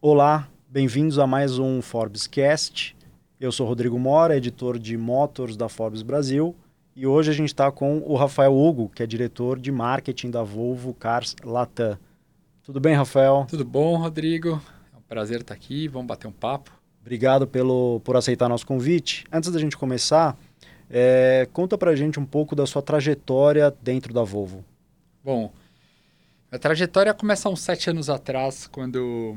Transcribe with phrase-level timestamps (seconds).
[0.00, 2.96] Olá, bem-vindos a mais um Forbes Cast.
[3.40, 6.54] Eu sou Rodrigo Mora, editor de Motors da Forbes Brasil,
[6.94, 10.44] e hoje a gente está com o Rafael Hugo, que é diretor de marketing da
[10.44, 11.98] Volvo Cars Latam.
[12.62, 13.44] Tudo bem, Rafael?
[13.50, 14.62] Tudo bom, Rodrigo?
[14.94, 16.70] É um prazer estar aqui, vamos bater um papo.
[17.00, 19.24] Obrigado pelo, por aceitar nosso convite.
[19.32, 20.38] Antes da gente começar,
[20.88, 24.64] é, conta pra gente um pouco da sua trajetória dentro da Volvo.
[25.24, 25.52] Bom,
[26.52, 29.36] a trajetória começa há uns sete anos atrás, quando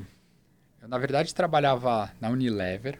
[0.81, 2.99] eu, na verdade, trabalhava na Unilever.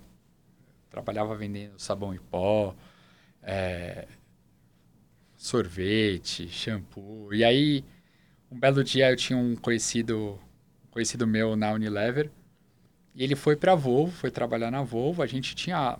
[0.89, 2.75] Trabalhava vendendo sabão em pó,
[3.41, 4.07] é,
[5.37, 7.33] sorvete, shampoo.
[7.33, 7.83] E aí,
[8.51, 10.37] um belo dia, eu tinha um conhecido,
[10.91, 12.29] conhecido meu na Unilever.
[13.15, 15.23] E ele foi para a Volvo, foi trabalhar na Volvo.
[15.23, 15.97] A gente tinha...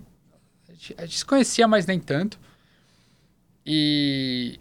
[0.97, 2.39] A gente se conhecia, mas nem tanto.
[3.65, 4.59] E,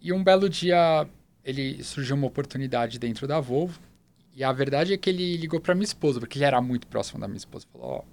[0.00, 1.08] e um belo dia,
[1.44, 3.80] ele surgiu uma oportunidade dentro da Volvo.
[4.36, 7.18] E a verdade é que ele ligou para minha esposa, porque ele era muito próximo
[7.18, 7.66] da minha esposa.
[7.72, 8.04] Falou: Ó, oh,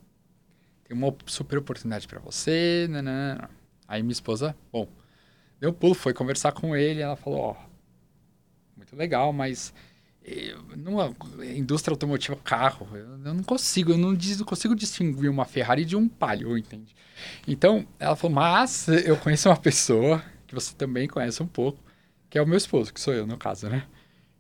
[0.88, 2.88] tem uma super oportunidade para você.
[2.90, 3.50] Nanana.
[3.86, 4.88] Aí minha esposa, bom,
[5.60, 7.02] deu um pulo, foi conversar com ele.
[7.02, 9.74] ela falou: Ó, oh, muito legal, mas
[10.24, 11.14] eu, numa
[11.58, 16.08] indústria automotiva, carro, eu, não consigo, eu não, não, consigo distinguir uma Ferrari de um
[16.08, 16.96] Palio, entende?
[17.46, 21.84] Então, ela falou: Mas eu conheço uma pessoa que você também conhece um pouco,
[22.30, 23.86] que é o meu esposo, que sou eu, no caso, né?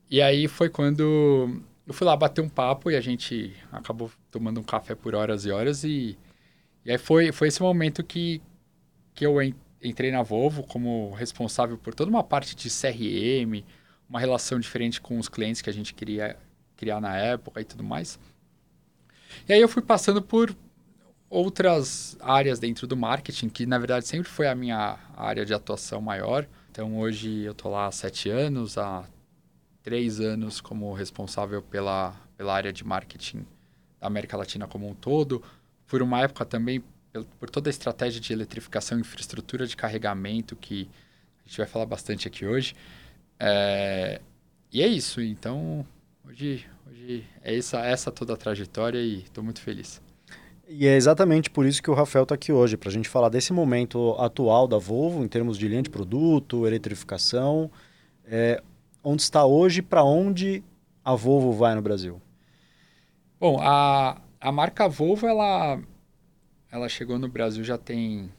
[0.09, 4.59] E aí foi quando eu fui lá bater um papo e a gente acabou tomando
[4.59, 6.17] um café por horas e horas e,
[6.85, 8.41] e aí foi, foi esse momento que,
[9.13, 9.37] que eu
[9.81, 13.65] entrei na Volvo como responsável por toda uma parte de CRM,
[14.09, 16.37] uma relação diferente com os clientes que a gente queria
[16.77, 18.17] criar na época e tudo mais.
[19.47, 20.55] E aí eu fui passando por
[21.29, 25.99] outras áreas dentro do marketing, que na verdade sempre foi a minha área de atuação
[25.99, 26.47] maior.
[26.71, 29.03] Então hoje eu estou lá há sete anos, há
[29.83, 33.45] três anos como responsável pela, pela área de marketing
[33.99, 35.43] da América Latina como um todo.
[35.85, 36.81] Por uma época também
[37.39, 40.89] por toda a estratégia de eletrificação e infraestrutura de carregamento que
[41.45, 42.73] a gente vai falar bastante aqui hoje.
[43.39, 44.19] É,
[44.71, 45.21] e é isso.
[45.21, 45.85] Então,
[46.27, 50.01] hoje, hoje é essa, essa toda a trajetória e estou muito feliz.
[50.67, 53.29] E é exatamente por isso que o Rafael está aqui hoje, para a gente falar
[53.29, 57.69] desse momento atual da Volvo, em termos de linha de produto, eletrificação.
[58.25, 58.63] É,
[59.03, 60.63] onde está hoje, para onde
[61.03, 62.21] a Volvo vai no Brasil?
[63.39, 65.79] Bom, a, a marca Volvo, ela,
[66.71, 68.31] ela chegou no Brasil já tem,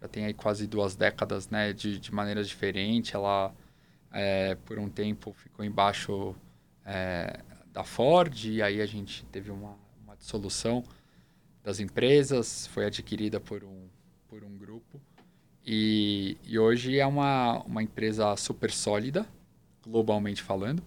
[0.00, 1.72] já tem aí quase duas décadas, né?
[1.72, 3.16] De, de maneira diferente.
[3.16, 3.52] Ela,
[4.12, 6.36] é, por um tempo, ficou embaixo
[6.84, 7.40] é,
[7.72, 10.84] da Ford, e aí a gente teve uma, uma dissolução
[11.62, 13.88] das empresas, foi adquirida por um,
[14.28, 15.00] por um grupo.
[15.66, 19.26] E, e hoje é uma, uma empresa super sólida,
[19.88, 20.82] globalmente falando.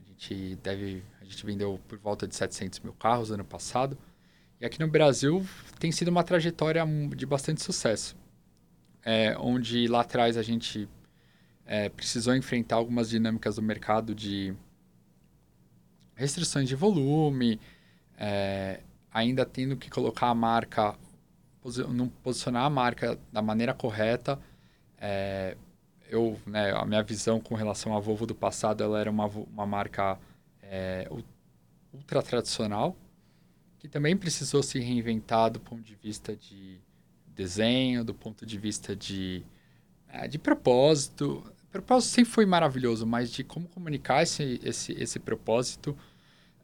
[0.00, 3.96] A gente deve, a gente vendeu por volta de 700 mil carros ano passado.
[4.60, 5.46] E aqui no Brasil
[5.78, 6.84] tem sido uma trajetória
[7.16, 8.16] de bastante sucesso,
[9.04, 10.88] é, onde lá atrás a gente
[11.64, 14.52] é, precisou enfrentar algumas dinâmicas do mercado de
[16.16, 17.60] restrições de volume,
[18.18, 18.80] é,
[19.12, 20.96] ainda tendo que colocar a marca,
[22.24, 24.40] posicionar a marca da maneira correta,
[25.00, 25.56] é,
[26.08, 29.66] eu, né, a minha visão com relação à Volvo do passado, ela era uma, uma
[29.66, 30.18] marca
[30.62, 31.08] é,
[31.92, 32.96] ultra tradicional,
[33.78, 36.78] que também precisou se reinventar do ponto de vista de
[37.26, 39.44] desenho, do ponto de vista de,
[40.08, 41.44] é, de propósito.
[41.64, 45.96] O propósito sempre foi maravilhoso, mas de como comunicar esse, esse, esse propósito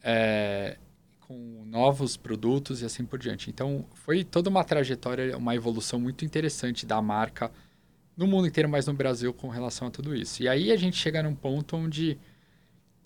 [0.02, 0.76] é,
[1.20, 3.50] com novos produtos e assim por diante.
[3.50, 7.50] Então, foi toda uma trajetória, uma evolução muito interessante da marca
[8.16, 10.42] no mundo inteiro, mas no Brasil com relação a tudo isso.
[10.42, 12.18] E aí a gente chega num ponto onde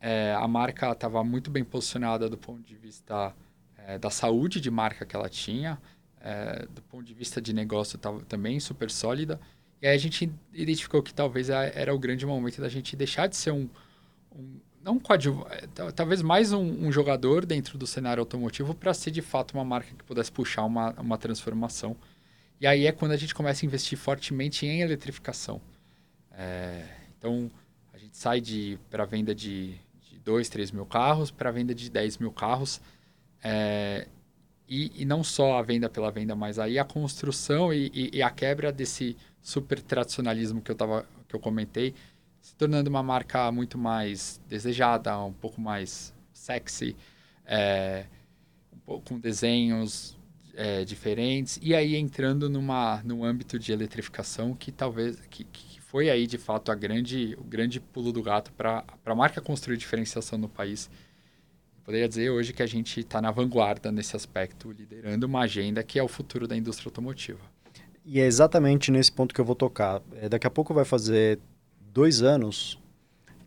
[0.01, 3.35] é, a marca estava muito bem posicionada do ponto de vista
[3.77, 5.81] é, da saúde de marca que ela tinha,
[6.21, 9.41] é, do ponto de vista de negócio estava também super sólida.
[9.81, 13.37] E aí a gente identificou que talvez era o grande momento da gente deixar de
[13.37, 13.69] ser um,
[14.35, 15.01] um não
[15.51, 19.65] é, talvez mais um, um, jogador dentro do cenário automotivo para ser de fato uma
[19.65, 21.97] marca que pudesse puxar uma, uma transformação
[22.61, 25.61] e aí é quando a gente começa a investir fortemente em eletrificação.
[26.33, 26.85] É,
[27.17, 27.51] então,
[27.93, 31.89] a gente sai de para venda de, de 2, 3 mil carros para venda de
[31.89, 32.81] 10 mil carros.
[33.43, 34.09] É,
[34.69, 38.23] e, e, não só a venda pela venda, mas aí a construção e, e, e
[38.23, 41.95] a quebra desse super tradicionalismo que eu, tava, que eu comentei,
[42.43, 46.95] se tornando uma marca muito mais desejada, um pouco mais sexy,
[47.47, 48.05] é,
[48.85, 50.18] com desenhos
[50.59, 56.11] é, diferentes e aí entrando numa no âmbito de eletrificação que talvez que, que foi
[56.11, 60.37] aí de fato a grande o grande pulo do gato para a marca construir diferenciação
[60.37, 60.91] no país
[61.89, 65.99] poderia dizer hoje que a gente está na vanguarda nesse aspecto, liderando uma agenda que
[65.99, 67.41] é o futuro da indústria automotiva.
[68.05, 70.03] E é exatamente nesse ponto que eu vou tocar.
[70.21, 71.39] É, daqui a pouco vai fazer
[71.91, 72.79] dois anos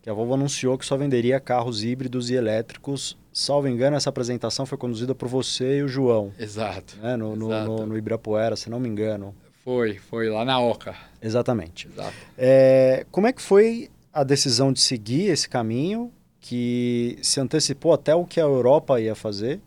[0.02, 3.16] que a Volvo anunciou que só venderia carros híbridos e elétricos.
[3.32, 6.32] Salvo engano, essa apresentação foi conduzida por você e o João.
[6.38, 6.98] Exato.
[6.98, 7.16] Né?
[7.16, 7.70] No, exato.
[7.70, 9.34] No, no, Ibirapuera, se não me engano.
[9.64, 10.94] Foi, foi lá na Oca.
[11.20, 11.88] Exatamente.
[11.88, 12.14] Exato.
[12.36, 18.14] É, como é que foi a decisão de seguir esse caminho que se antecipou até
[18.14, 19.60] o que a Europa ia fazer?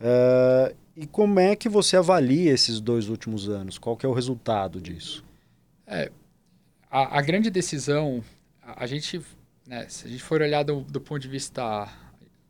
[0.00, 3.78] Uh, e como é que você avalia esses dois últimos anos?
[3.78, 5.24] Qual que é o resultado disso?
[5.86, 6.12] É,
[6.90, 8.22] a, a grande decisão,
[8.62, 9.20] a, a gente,
[9.66, 11.88] né, se a gente for olhar do, do ponto de vista,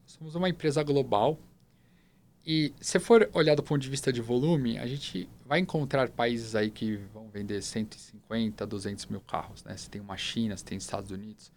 [0.09, 1.39] somos uma empresa global
[2.47, 6.55] e se for olhar do ponto de vista de volume, a gente vai encontrar países
[6.55, 9.77] aí que vão vender 150, 200 mil carros, né?
[9.77, 11.53] Você tem uma China, você tem Estados Unidos.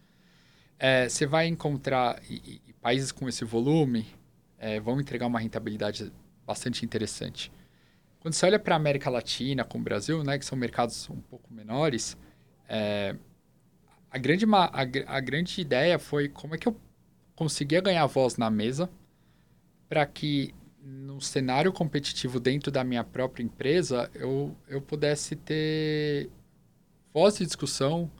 [0.78, 4.06] É, você vai encontrar e, e países com esse volume
[4.58, 6.12] é, vão entregar uma rentabilidade
[6.44, 7.50] bastante interessante.
[8.20, 11.22] Quando você olha para a América Latina, com o Brasil, né, que são mercados um
[11.22, 12.18] pouco menores,
[12.68, 13.16] é,
[14.10, 16.76] a, grande, a, a grande ideia foi como é que eu
[17.34, 18.90] conseguia ganhar voz na mesa
[19.88, 26.30] para que no cenário competitivo dentro da minha própria empresa eu, eu pudesse ter
[27.12, 28.10] voz de discussão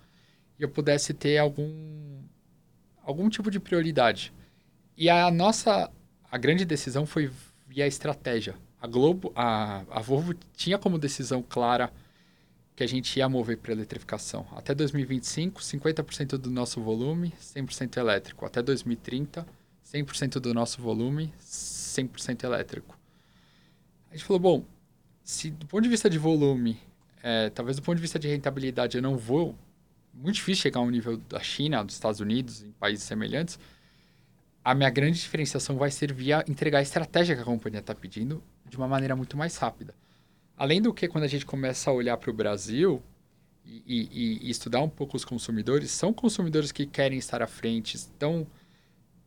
[0.59, 2.21] e eu pudesse ter algum,
[3.03, 4.33] algum tipo de prioridade.
[4.97, 5.91] E a nossa
[6.31, 7.31] a grande decisão foi
[7.69, 8.55] via estratégia.
[8.81, 11.93] A Globo, a, a Volvo tinha como decisão clara
[12.75, 14.47] que a gente ia mover para eletrificação.
[14.53, 18.47] Até 2025, 50% do nosso volume 100% elétrico.
[18.47, 19.47] Até 2030,
[19.85, 22.99] 100% do nosso volume 100% elétrico.
[24.11, 24.65] A gente falou, bom,
[25.23, 26.79] se do ponto de vista de volume,
[27.23, 29.57] é, talvez do ponto de vista de rentabilidade eu não vou,
[30.13, 33.59] muito difícil chegar ao nível da China, dos Estados Unidos, em países semelhantes,
[34.65, 38.43] a minha grande diferenciação vai ser via entregar a estratégia que a companhia está pedindo
[38.69, 39.95] de uma maneira muito mais rápida.
[40.57, 43.03] Além do que, quando a gente começa a olhar para o Brasil
[43.65, 47.97] e, e, e, estudar um pouco os consumidores, são consumidores que querem estar à frente,
[47.97, 48.47] estão,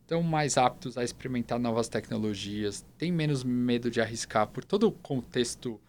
[0.02, 4.46] estão mais aptos a experimentar novas tecnologias, têm menos medo de arriscar.
[4.46, 5.80] Por todo o contexto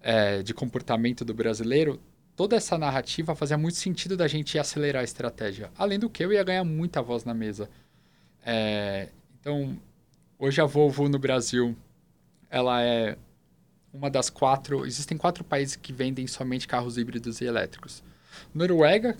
[0.00, 2.00] é, de comportamento do brasileiro,
[2.34, 5.70] toda essa narrativa fazia muito sentido da gente acelerar a estratégia.
[5.76, 7.70] Além do que, eu ia ganhar muita voz na mesa
[8.44, 9.08] é,
[9.40, 9.78] então,
[10.38, 11.76] hoje a Volvo no Brasil,
[12.50, 13.16] ela é
[13.92, 14.86] uma das quatro...
[14.86, 18.02] Existem quatro países que vendem somente carros híbridos e elétricos.
[18.54, 19.16] Noruega,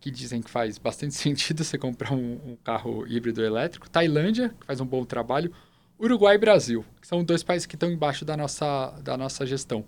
[0.00, 3.88] que dizem que faz bastante sentido você comprar um, um carro híbrido elétrico.
[3.88, 5.52] Tailândia, que faz um bom trabalho.
[5.98, 9.84] Uruguai e Brasil, que são dois países que estão embaixo da nossa, da nossa gestão.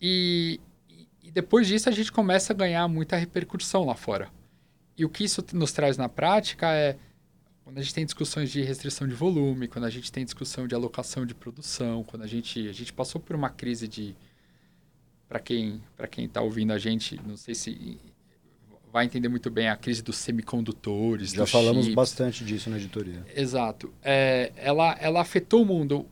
[0.00, 0.60] E,
[1.22, 4.28] e depois disso a gente começa a ganhar muita repercussão lá fora.
[4.96, 6.96] E o que isso nos traz na prática é
[7.68, 10.74] quando a gente tem discussões de restrição de volume, quando a gente tem discussão de
[10.74, 14.16] alocação de produção, quando a gente a gente passou por uma crise de
[15.28, 18.00] para quem para quem está ouvindo a gente, não sei se
[18.90, 21.32] vai entender muito bem a crise dos semicondutores.
[21.32, 21.94] Já dos falamos chips.
[21.94, 23.22] bastante disso na editoria.
[23.36, 23.92] Exato.
[24.02, 26.06] É, ela ela afetou o mundo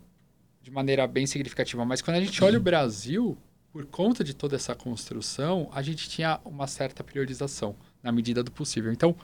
[0.60, 3.34] de maneira bem significativa, mas quando a gente olha o Brasil,
[3.72, 8.52] por conta de toda essa construção, a gente tinha uma certa priorização na medida do
[8.52, 8.92] possível.
[8.92, 9.16] Então,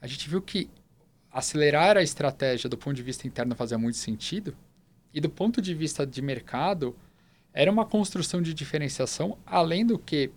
[0.00, 0.70] a gente viu que
[1.32, 4.56] acelerar a estratégia do ponto de vista interno fazia muito sentido.
[5.12, 6.96] E do ponto de vista de mercado,
[7.52, 10.30] era uma construção de diferenciação, além do que,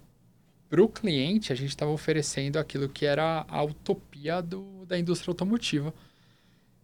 [0.70, 5.32] para o cliente, a gente estava oferecendo aquilo que era a utopia do, da indústria
[5.32, 5.94] automotiva,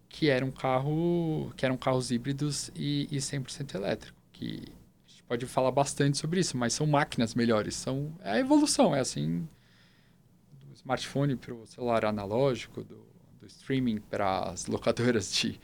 [0.08, 4.18] que era um carro, que eram carros híbridos e, e 100% elétrico.
[4.32, 4.62] Que
[5.06, 8.94] a gente pode falar bastante sobre isso, mas são máquinas melhores, são é a evolução,
[8.94, 9.48] é assim
[10.60, 13.17] do smartphone para o celular analógico, do
[13.48, 15.60] streaming para as locadoras de,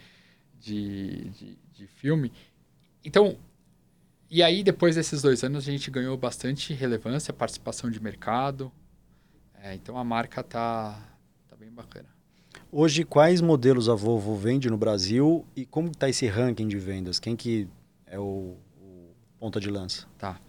[0.60, 2.32] de, de, de, filme.
[3.04, 3.36] Então,
[4.30, 8.72] e aí depois desses dois anos a gente ganhou bastante relevância, participação de mercado.
[9.62, 10.98] É, então a marca tá,
[11.48, 12.08] tá bem bacana.
[12.70, 17.20] Hoje, quais modelos a Volvo vende no Brasil e como está esse ranking de vendas?
[17.20, 17.68] Quem que
[18.06, 20.06] é o, o ponta de lança?
[20.18, 20.40] Tá.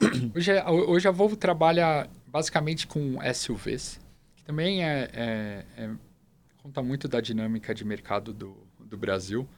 [0.34, 4.00] Hoje, hoje a Volvo trabalha basicamente com SUVs,
[4.34, 5.90] que também é, é, é
[6.62, 9.48] conta muito da dinâmica de mercado do, do Brasil.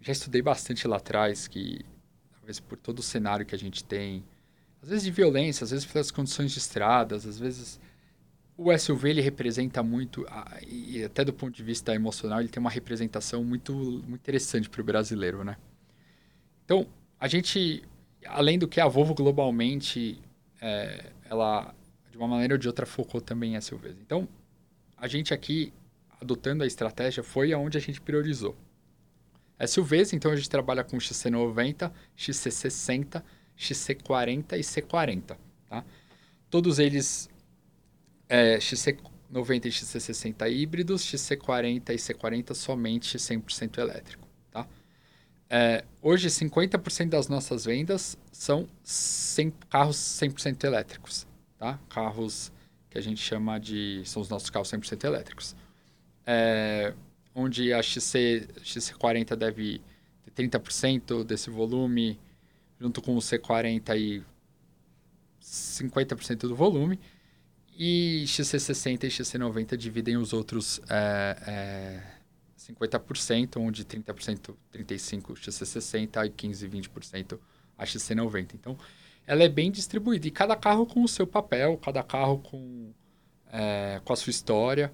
[0.00, 1.84] Já estudei bastante lá atrás que,
[2.32, 4.24] talvez por todo o cenário que a gente tem,
[4.80, 7.80] às vezes de violência, às vezes pelas condições de estradas, às vezes
[8.56, 10.26] o SUV ele representa muito,
[10.66, 14.80] e até do ponto de vista emocional, ele tem uma representação muito, muito interessante para
[14.80, 15.56] o brasileiro, né?
[16.64, 16.86] Então,
[17.18, 17.82] a gente,
[18.26, 20.20] além do que a Volvo globalmente,
[20.60, 21.74] é, ela,
[22.10, 23.96] de uma maneira ou de outra, focou também em SUVs.
[24.00, 24.28] Então,
[24.96, 25.72] a gente aqui
[26.20, 28.56] adotando a estratégia foi aonde a gente priorizou.
[29.66, 33.22] SUVs, então a gente trabalha com XC90, XC60,
[33.58, 35.36] XC40 e C40.
[35.68, 35.84] Tá?
[36.48, 37.28] Todos eles
[38.28, 44.28] é, XC90 e XC60 híbridos, XC40 e C40 somente 100% elétrico.
[44.52, 44.66] Tá?
[45.50, 51.26] É, hoje, 50% das nossas vendas são 100, carros 100% elétricos.
[51.58, 51.80] Tá?
[51.88, 52.52] Carros
[52.90, 54.02] que a gente chama de...
[54.04, 55.56] são os nossos carros 100% elétricos.
[56.30, 56.92] É,
[57.34, 59.80] onde a XC, XC40 deve
[60.34, 62.20] ter 30% desse volume,
[62.78, 64.22] junto com o C40 e
[65.42, 67.00] 50% do volume.
[67.78, 72.18] E XC60 e XC90 dividem os outros é, é,
[72.58, 77.38] 50%, onde 30%, 35% XC60 e 15%, 20%
[77.78, 78.54] a XC90.
[78.54, 78.76] Então,
[79.26, 80.26] ela é bem distribuída.
[80.26, 82.92] E cada carro com o seu papel, cada carro com,
[83.52, 84.92] é, com a sua história.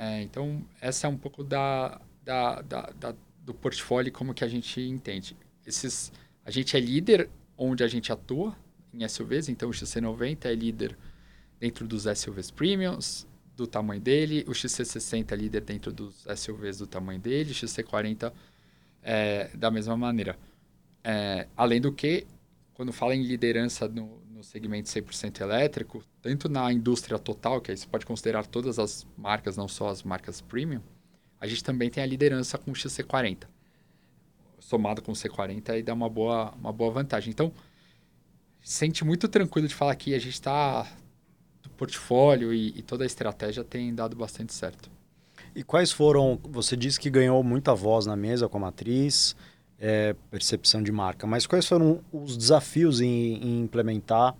[0.00, 3.14] É, então, essa é um pouco da, da, da, da,
[3.44, 5.36] do portfólio como que a gente entende.
[5.66, 6.10] Esses,
[6.42, 8.56] a gente é líder onde a gente atua
[8.94, 10.96] em SUVs, então o XC90 é líder
[11.58, 16.86] dentro dos SUVs premiums, do tamanho dele, o XC60 é líder dentro dos SUVs do
[16.86, 18.32] tamanho dele, o XC40
[19.02, 20.38] é da mesma maneira.
[21.04, 22.26] É, além do que,
[22.72, 27.76] quando fala em liderança no, no segmento 100% elétrico, tanto na indústria total, que aí
[27.76, 30.80] você pode considerar todas as marcas, não só as marcas premium,
[31.38, 33.44] a gente também tem a liderança com o XC40.
[34.58, 37.30] Somado com o C40, aí dá uma boa, uma boa vantagem.
[37.30, 37.52] Então,
[38.62, 40.90] sente muito tranquilo de falar que a gente está
[41.62, 44.90] do portfólio e, e, toda a estratégia tem dado bastante certo.
[45.54, 49.36] E quais foram, você disse que ganhou muita voz na mesa com a matriz,
[49.80, 51.26] é, percepção de marca.
[51.26, 54.36] Mas quais foram os desafios em, em implementar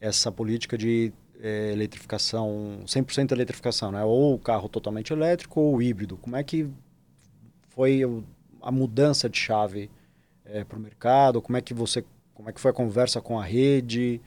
[0.00, 4.04] essa política de é, eletrificação, 100% eletrificação, né?
[4.04, 6.16] ou carro totalmente elétrico ou híbrido?
[6.16, 6.70] Como é que
[7.70, 8.02] foi
[8.62, 9.90] a mudança de chave
[10.44, 11.42] é, para o mercado?
[11.42, 14.20] Como é que você, como é que foi a conversa com a rede?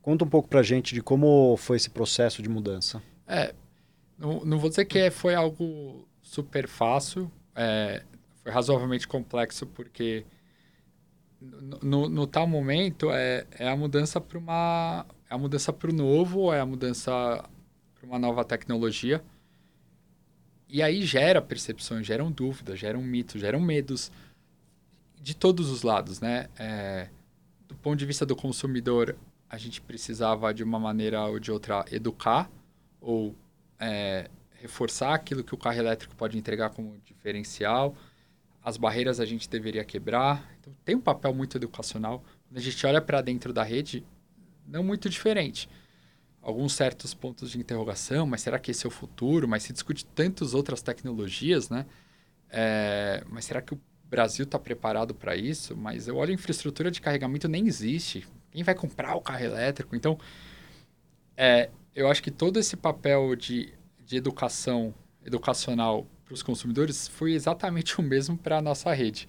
[0.00, 3.02] Conta um pouco para a gente de como foi esse processo de mudança.
[3.26, 3.52] É,
[4.16, 7.30] não, não vou dizer que foi algo super fácil.
[7.56, 8.04] É,
[8.46, 10.24] foi razoavelmente complexo porque
[11.82, 15.92] no, no, tal momento é, é a mudança para uma é a mudança para o
[15.92, 19.22] novo é a mudança para uma nova tecnologia.
[20.68, 24.12] E aí gera percepções geram dúvidas geram mitos geram medos
[25.20, 26.48] de todos os lados né?
[26.56, 27.08] É,
[27.66, 29.16] do ponto de vista do consumidor
[29.50, 32.48] a gente precisava de uma maneira ou de outra educar
[33.00, 33.34] ou
[33.80, 37.92] é, reforçar aquilo que o carro elétrico pode entregar como diferencial
[38.66, 40.44] as barreiras a gente deveria quebrar.
[40.58, 42.24] Então, tem um papel muito educacional.
[42.48, 44.04] Quando a gente olha para dentro da rede,
[44.66, 45.68] não muito diferente.
[46.42, 49.46] Alguns certos pontos de interrogação, mas será que esse é o futuro?
[49.46, 51.86] Mas se discute tantas outras tecnologias, né?
[52.50, 53.80] É, mas será que o
[54.10, 55.76] Brasil está preparado para isso?
[55.76, 58.26] Mas eu olho a infraestrutura de carregamento nem existe.
[58.50, 59.94] Quem vai comprar o carro elétrico?
[59.94, 60.18] Então,
[61.36, 63.72] é, eu acho que todo esse papel de,
[64.04, 64.92] de educação
[65.24, 69.28] educacional para os consumidores foi exatamente o mesmo para a nossa rede.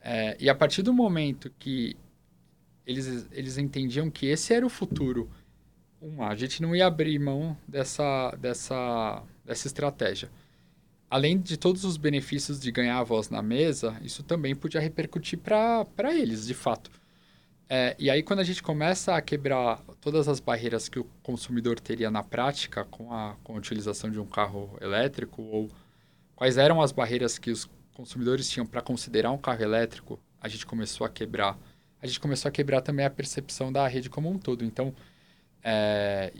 [0.00, 1.96] É, e a partir do momento que
[2.86, 5.28] eles, eles entendiam que esse era o futuro,
[6.20, 10.30] a gente não ia abrir mão dessa, dessa, dessa estratégia.
[11.08, 15.38] Além de todos os benefícios de ganhar a voz na mesa, isso também podia repercutir
[15.38, 16.90] para eles, de fato.
[17.68, 21.80] É, e aí, quando a gente começa a quebrar todas as barreiras que o consumidor
[21.80, 25.68] teria na prática com a, com a utilização de um carro elétrico ou
[26.36, 30.66] quais eram as barreiras que os consumidores tinham para considerar um carro elétrico, a gente
[30.66, 31.58] começou a quebrar.
[32.00, 34.62] A gente começou a quebrar também a percepção da rede como um todo.
[34.62, 34.94] Então,
[35.64, 36.32] é,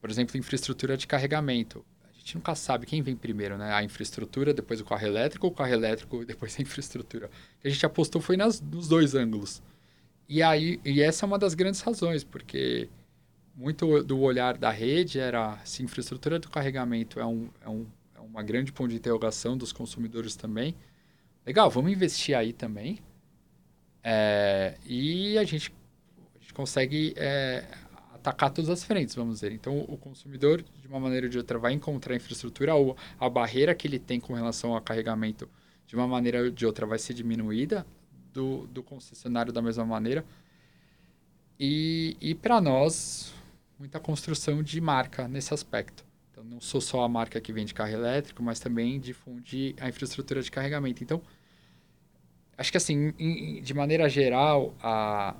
[0.00, 1.84] por exemplo, infraestrutura de carregamento.
[2.04, 3.72] A gente nunca sabe quem vem primeiro, né?
[3.72, 7.26] A infraestrutura, depois o carro elétrico, ou o carro elétrico, depois a infraestrutura.
[7.26, 9.62] O que a gente apostou foi nas, nos dois ângulos.
[10.28, 12.88] E aí, e essa é uma das grandes razões, porque
[13.54, 17.86] muito do olhar da rede era se infraestrutura do carregamento é um, é um
[18.34, 20.74] uma grande ponto de interrogação dos consumidores também.
[21.46, 22.98] Legal, vamos investir aí também.
[24.02, 25.72] É, e a gente,
[26.34, 27.64] a gente consegue é,
[28.12, 29.52] atacar todas as frentes, vamos dizer.
[29.52, 33.30] Então, o consumidor, de uma maneira ou de outra, vai encontrar a infraestrutura ou a
[33.30, 35.48] barreira que ele tem com relação ao carregamento,
[35.86, 37.86] de uma maneira ou de outra, vai ser diminuída
[38.32, 40.24] do, do concessionário da mesma maneira.
[41.58, 43.32] E, e para nós,
[43.78, 46.03] muita construção de marca nesse aspecto.
[46.34, 50.42] Então, não sou só a marca que vende carro elétrico, mas também difunde a infraestrutura
[50.42, 51.00] de carregamento.
[51.00, 51.22] Então,
[52.58, 55.36] acho que assim, em, de maneira geral, a,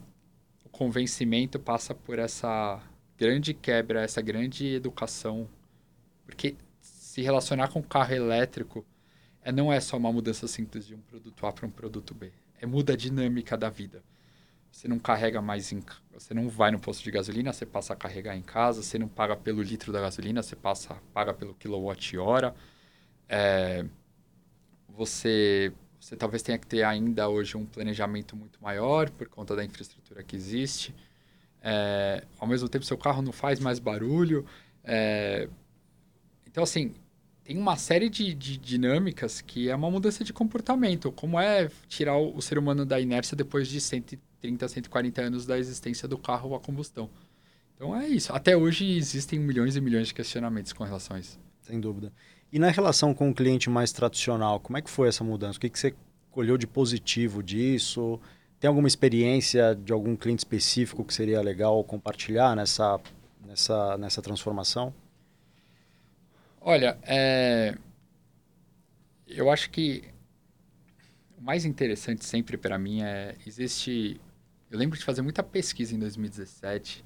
[0.65, 2.81] o convencimento passa por essa
[3.19, 5.49] grande quebra, essa grande educação.
[6.25, 8.87] Porque se relacionar com carro elétrico
[9.43, 12.31] é, não é só uma mudança simples de um produto A para um produto B.
[12.61, 14.01] É muda a dinâmica da vida.
[14.75, 15.81] Você não carrega mais em,
[16.13, 19.07] você não vai no posto de gasolina, você passa a carregar em casa, você não
[19.07, 22.53] paga pelo litro da gasolina, você passa paga pelo quilowatt-hora.
[23.29, 23.85] É,
[24.89, 29.65] você você talvez tenha que ter ainda hoje um planejamento muito maior por conta da
[29.65, 30.93] infraestrutura que existe.
[31.63, 34.45] É, ao mesmo tempo, seu carro não faz mais barulho.
[34.83, 35.49] É,
[36.49, 36.95] então, assim,
[37.45, 41.13] tem uma série de, de, dinâmicas que é uma mudança de comportamento.
[41.13, 44.34] Como é tirar o, o ser humano da inércia depois de 130,
[44.69, 47.09] 140 anos da existência do carro a combustão.
[47.75, 48.33] Então é isso.
[48.33, 51.39] Até hoje existem milhões e milhões de questionamentos com relação a isso.
[51.61, 52.13] Sem dúvida.
[52.53, 55.59] E na relação com o cliente mais tradicional, como é que foi essa mudança?
[55.59, 55.95] O que, que você
[56.31, 58.21] colheu de positivo disso?
[58.61, 63.01] Tem alguma experiência de algum cliente específico que seria legal compartilhar nessa,
[63.45, 64.95] nessa, nessa transformação?
[66.61, 67.77] Olha, é...
[69.27, 70.05] eu acho que
[71.37, 74.21] o mais interessante sempre para mim é existe.
[74.71, 77.05] Eu lembro de fazer muita pesquisa em 2017.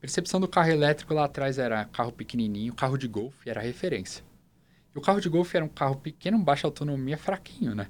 [0.00, 4.24] percepção do carro elétrico lá atrás era carro pequenininho, carro de golfe era referência.
[4.94, 7.88] E o carro de golfe era um carro pequeno, baixa autonomia, fraquinho, né?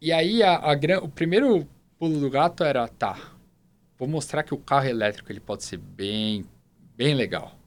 [0.00, 1.66] E aí a, a, o primeiro
[1.98, 3.18] pulo do gato era, tá,
[3.98, 6.44] vou mostrar que o carro elétrico ele pode ser bem,
[6.96, 7.58] bem legal.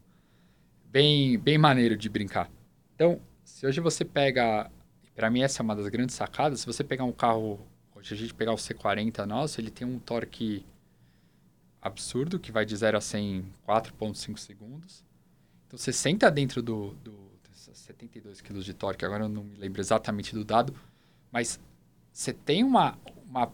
[0.85, 2.49] Bem, bem maneiro de brincar.
[2.95, 4.69] Então, se hoje você pega,
[5.15, 7.59] para mim essa é uma das grandes sacadas, se você pegar um carro,
[7.97, 10.65] hoje a gente pegar o C40 nosso, ele tem um torque
[11.81, 15.03] absurdo, que vai de 0 a 100 em 4.5 segundos.
[15.65, 19.81] Então, você senta dentro do, do 72 kg de torque, agora eu não me lembro
[19.81, 20.73] exatamente do dado,
[21.31, 21.59] mas
[22.11, 22.97] você tem uma,
[23.29, 23.51] uma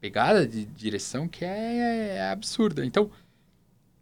[0.00, 2.84] pegada de direção que é, é, absurda.
[2.84, 3.10] Então,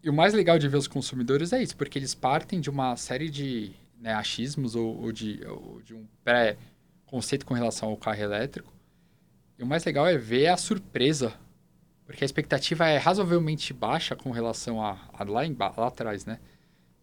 [0.02, 2.96] e o mais legal de ver os consumidores é isso, porque eles partem de uma
[2.96, 8.22] série de né, achismos ou, ou, de, ou de um pré-conceito com relação ao carro
[8.22, 8.72] elétrico.
[9.60, 11.34] E o mais legal é ver a surpresa,
[12.06, 16.40] porque a expectativa é razoavelmente baixa com relação a, a lá, em, lá atrás, né?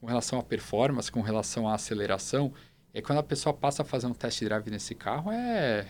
[0.01, 2.51] Com relação à performance, com relação à aceleração.
[2.91, 5.85] E quando a pessoa passa a fazer um test drive nesse carro, é,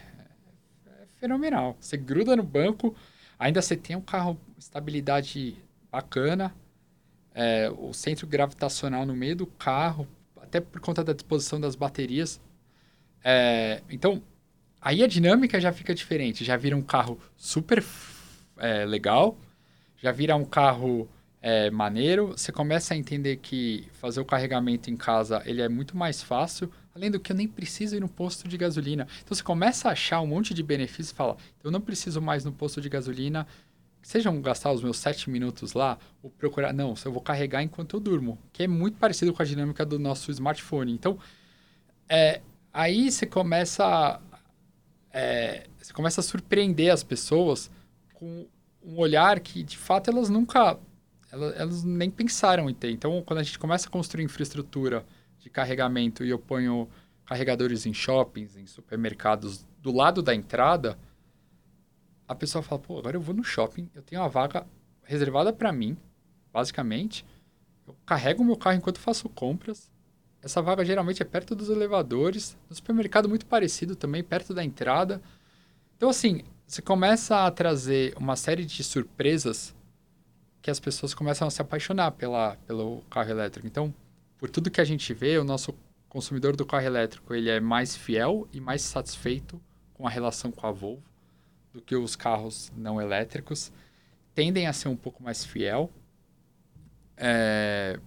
[0.85, 1.77] é fenomenal.
[1.79, 2.93] Você gruda no banco,
[3.39, 5.55] ainda você tem um carro estabilidade
[5.89, 6.53] bacana,
[7.33, 10.05] é, o centro gravitacional no meio do carro,
[10.41, 12.41] até por conta da disposição das baterias.
[13.23, 14.21] É, então,
[14.87, 16.45] aí a dinâmica já fica diferente.
[16.45, 17.83] Já vira um carro super
[18.57, 19.37] é, legal,
[19.97, 21.09] já vira um carro
[21.41, 22.29] é, maneiro.
[22.29, 26.71] Você começa a entender que fazer o carregamento em casa ele é muito mais fácil.
[26.95, 29.05] Além do que eu nem preciso ir no posto de gasolina.
[29.23, 32.45] Então você começa a achar um monte de benefícios e fala: eu não preciso mais
[32.45, 33.45] no posto de gasolina,
[34.01, 36.73] sejam gastar os meus sete minutos lá, ou procurar.
[36.73, 39.99] Não, eu vou carregar enquanto eu durmo, que é muito parecido com a dinâmica do
[39.99, 40.93] nosso smartphone.
[40.93, 41.19] Então,
[42.09, 42.41] é,
[42.73, 44.19] aí você começa,
[45.17, 47.71] é, você começa a surpreender as pessoas
[48.13, 48.47] com
[48.83, 50.79] um olhar que, de fato, elas nunca.
[51.31, 52.91] Elas, elas nem pensaram em ter.
[52.91, 55.03] Então, quando a gente começa a construir infraestrutura
[55.39, 56.87] de carregamento e eu ponho
[57.25, 60.95] carregadores em shoppings, em supermercados do lado da entrada,
[62.27, 64.67] a pessoa fala: pô, agora eu vou no shopping, eu tenho uma vaga
[65.01, 65.97] reservada para mim,
[66.53, 67.25] basicamente.
[67.87, 69.89] Eu carrego o meu carro enquanto faço compras.
[70.41, 72.57] Essa vaga geralmente é perto dos elevadores.
[72.69, 75.21] No supermercado, muito parecido também, perto da entrada.
[75.95, 79.75] Então, assim, você começa a trazer uma série de surpresas
[80.61, 83.65] que as pessoas começam a se apaixonar pela, pelo carro elétrico.
[83.65, 83.93] Então,
[84.37, 85.73] por tudo que a gente vê, o nosso
[86.09, 89.61] consumidor do carro elétrico ele é mais fiel e mais satisfeito
[89.93, 91.03] com a relação com a Volvo
[91.73, 93.71] do que os carros não elétricos.
[94.33, 95.91] Tendem a ser um pouco mais fiel.
[97.15, 97.99] É...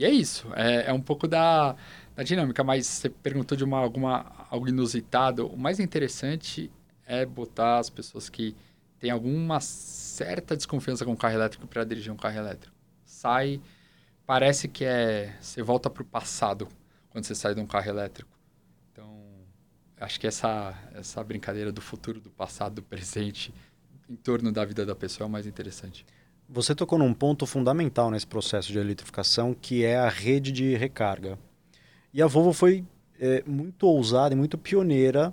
[0.00, 0.48] E é isso.
[0.56, 1.76] É, é um pouco da,
[2.16, 2.64] da, dinâmica.
[2.64, 5.46] Mas você perguntou de uma, alguma, algo inusitado.
[5.46, 6.72] O mais interessante
[7.06, 8.56] é botar as pessoas que
[8.98, 12.74] têm alguma certa desconfiança com o carro elétrico para dirigir um carro elétrico.
[13.04, 13.60] Sai
[14.24, 16.66] parece que é você volta para o passado
[17.10, 18.30] quando você sai de um carro elétrico.
[18.90, 19.22] Então,
[20.00, 23.52] acho que essa essa brincadeira do futuro, do passado, do presente,
[24.08, 26.06] em torno da vida da pessoa é o mais interessante.
[26.52, 31.38] Você tocou num ponto fundamental nesse processo de eletrificação, que é a rede de recarga.
[32.12, 32.84] E a Volvo foi
[33.20, 35.32] é, muito ousada e muito pioneira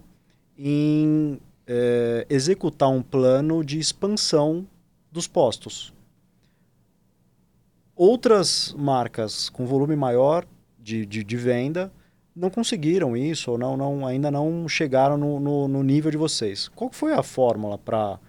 [0.56, 4.68] em é, executar um plano de expansão
[5.12, 5.92] dos postos.
[7.96, 10.46] Outras marcas com volume maior
[10.78, 11.92] de, de, de venda
[12.36, 16.68] não conseguiram isso ou não, não, ainda não chegaram no, no, no nível de vocês.
[16.68, 18.20] Qual foi a fórmula para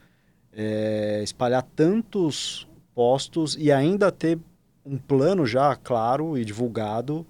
[0.55, 2.67] é, espalhar tantos
[2.98, 4.40] postos e ainda ter
[4.84, 7.24] um plano já claro e divulgado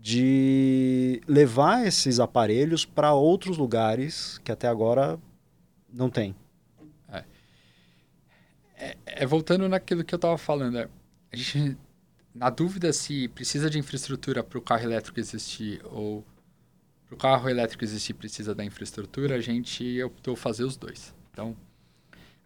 [0.00, 5.16] de levar esses aparelhos para outros lugares que até agora
[5.92, 6.34] não tem.
[7.08, 7.24] É,
[8.76, 10.88] é, é voltando naquilo que eu estava falando, é,
[11.32, 11.78] a gente,
[12.34, 16.24] na dúvida se precisa de infraestrutura para o carro elétrico existir ou
[17.06, 21.14] para o carro elétrico existir precisa da infraestrutura, a gente optou fazer os dois.
[21.30, 21.56] Então,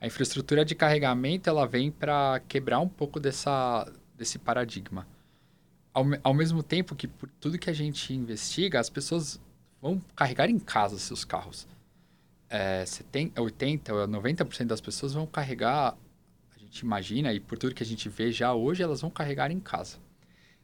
[0.01, 5.07] a infraestrutura de carregamento ela vem para quebrar um pouco dessa, desse paradigma.
[5.93, 9.41] Ao, ao mesmo tempo que por tudo que a gente investiga, as pessoas
[9.81, 11.67] vão carregar em casa seus carros.
[12.49, 15.97] É, 70, 80, 90% das pessoas vão carregar,
[16.55, 19.51] a gente imagina, e por tudo que a gente vê já hoje, elas vão carregar
[19.51, 19.99] em casa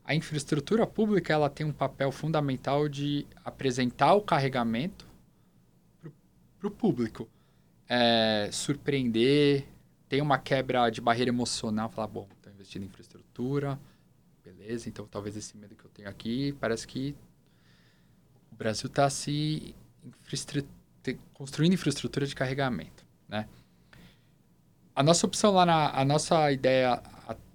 [0.06, 5.04] a infraestrutura pública ela tem um papel fundamental de apresentar o carregamento
[6.60, 7.28] para o público.
[7.88, 9.66] É, surpreender,
[10.08, 13.78] tem uma quebra de barreira emocional, falar, bom, estou investindo em infraestrutura,
[14.44, 17.14] beleza, então talvez esse medo que eu tenho aqui, parece que
[18.50, 19.74] o Brasil está se
[21.32, 23.48] construindo infraestrutura de carregamento, né?
[24.94, 27.00] A nossa opção lá, na, a nossa ideia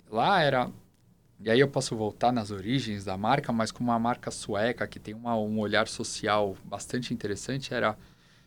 [0.09, 0.71] lá era
[1.43, 4.99] e aí eu posso voltar nas origens da marca, mas como uma marca sueca que
[4.99, 7.97] tem uma, um olhar social bastante interessante, era,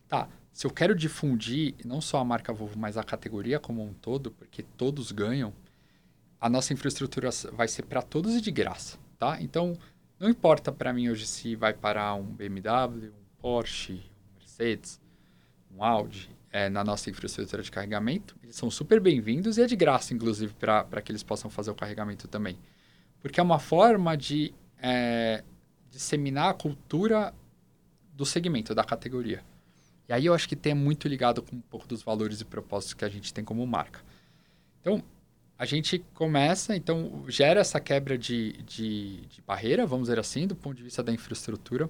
[0.07, 3.93] tá, se eu quero difundir não só a marca Volvo, mas a categoria como um
[3.93, 5.53] todo, porque todos ganham,
[6.41, 9.37] a nossa infraestrutura vai ser para todos e de graça, tá?
[9.43, 9.77] Então,
[10.19, 14.99] não importa para mim hoje se vai parar um BMW, um Porsche, um Mercedes,
[15.77, 19.77] um Audi, é, na nossa infraestrutura de carregamento, eles são super bem-vindos e é de
[19.77, 22.57] graça, inclusive, para que eles possam fazer o carregamento também
[23.25, 25.43] porque é uma forma de é,
[25.91, 27.33] disseminar a cultura
[28.13, 29.43] do segmento, da categoria.
[30.09, 32.95] E aí eu acho que tem muito ligado com um pouco dos valores e propósitos
[32.95, 34.01] que a gente tem como marca.
[34.81, 35.03] Então,
[35.59, 40.55] a gente começa, então, gera essa quebra de, de, de barreira, vamos dizer assim, do
[40.55, 41.89] ponto de vista da infraestrutura.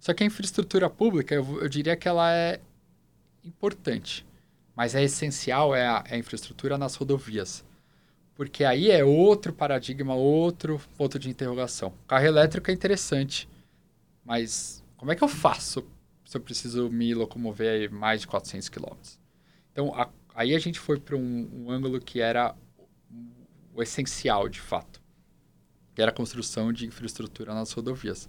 [0.00, 2.60] Só que a infraestrutura pública, eu, eu diria que ela é
[3.44, 4.26] importante,
[4.74, 7.64] mas é essencial é a, é a infraestrutura nas rodovias.
[8.34, 11.92] Porque aí é outro paradigma, outro ponto de interrogação.
[12.06, 13.48] Carro elétrico é interessante,
[14.24, 15.86] mas como é que eu faço
[16.26, 18.96] se eu preciso me locomover mais de 400 km?
[19.72, 22.54] Então, a, aí a gente foi para um, um, ângulo que era
[23.72, 25.00] o essencial, de fato,
[25.94, 28.28] que era a construção de infraestrutura nas rodovias.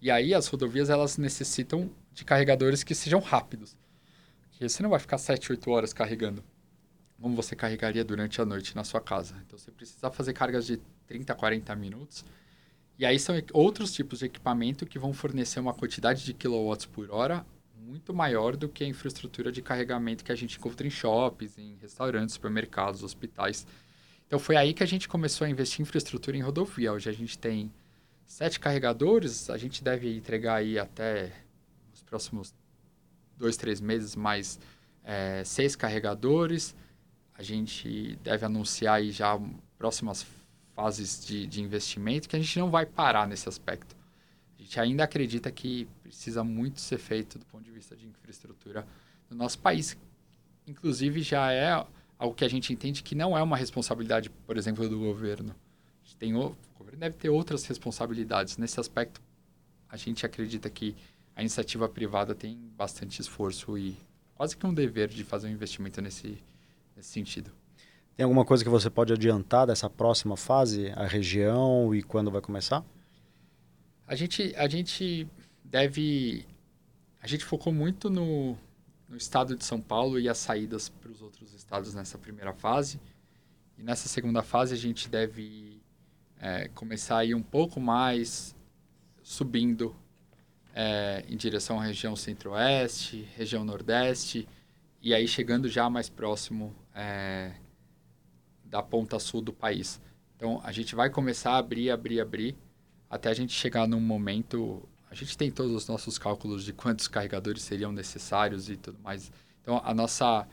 [0.00, 3.76] E aí as rodovias elas necessitam de carregadores que sejam rápidos.
[4.42, 6.44] Porque você não vai ficar 7, 8 horas carregando
[7.20, 9.36] como você carregaria durante a noite na sua casa.
[9.44, 12.24] Então, você precisa fazer cargas de 30 a 40 minutos.
[12.98, 17.10] E aí são outros tipos de equipamento que vão fornecer uma quantidade de kilowatts por
[17.10, 21.56] hora muito maior do que a infraestrutura de carregamento que a gente encontra em shoppings,
[21.56, 23.66] em restaurantes, supermercados, hospitais.
[24.26, 26.92] Então, foi aí que a gente começou a investir em infraestrutura em rodovia.
[26.92, 27.72] Hoje a gente tem
[28.26, 31.32] sete carregadores, a gente deve entregar aí até
[31.94, 32.54] os próximos
[33.38, 34.58] dois, três meses mais
[35.02, 36.74] é, seis carregadores
[37.38, 39.40] a gente deve anunciar aí já
[39.78, 40.26] próximas
[40.78, 43.96] fases de, de investimento que a gente não vai parar nesse aspecto.
[44.56, 48.86] A gente ainda acredita que precisa muito ser feito do ponto de vista de infraestrutura
[49.28, 49.98] no nosso país.
[50.68, 51.84] Inclusive, já é
[52.16, 55.52] algo que a gente entende que não é uma responsabilidade, por exemplo, do governo.
[56.16, 58.56] Tem, o governo deve ter outras responsabilidades.
[58.56, 59.20] Nesse aspecto,
[59.88, 60.94] a gente acredita que
[61.34, 63.96] a iniciativa privada tem bastante esforço e
[64.36, 66.38] quase que um dever de fazer um investimento nesse,
[66.94, 67.50] nesse sentido.
[68.18, 72.40] Tem alguma coisa que você pode adiantar dessa próxima fase, a região e quando vai
[72.40, 72.84] começar?
[74.08, 75.28] A gente, a gente
[75.64, 76.44] deve.
[77.22, 78.58] A gente focou muito no,
[79.08, 83.00] no estado de São Paulo e as saídas para os outros estados nessa primeira fase.
[83.78, 85.80] E nessa segunda fase a gente deve
[86.40, 88.52] é, começar a ir um pouco mais
[89.22, 89.94] subindo
[90.74, 94.48] é, em direção à região centro-oeste, região nordeste,
[95.00, 97.52] e aí chegando já mais próximo é,
[98.68, 100.00] da ponta sul do país.
[100.36, 102.56] Então, a gente vai começar a abrir, abrir, abrir,
[103.10, 104.88] até a gente chegar num momento...
[105.10, 109.32] A gente tem todos os nossos cálculos de quantos carregadores seriam necessários e tudo mais.
[109.62, 110.46] Então, a nossa,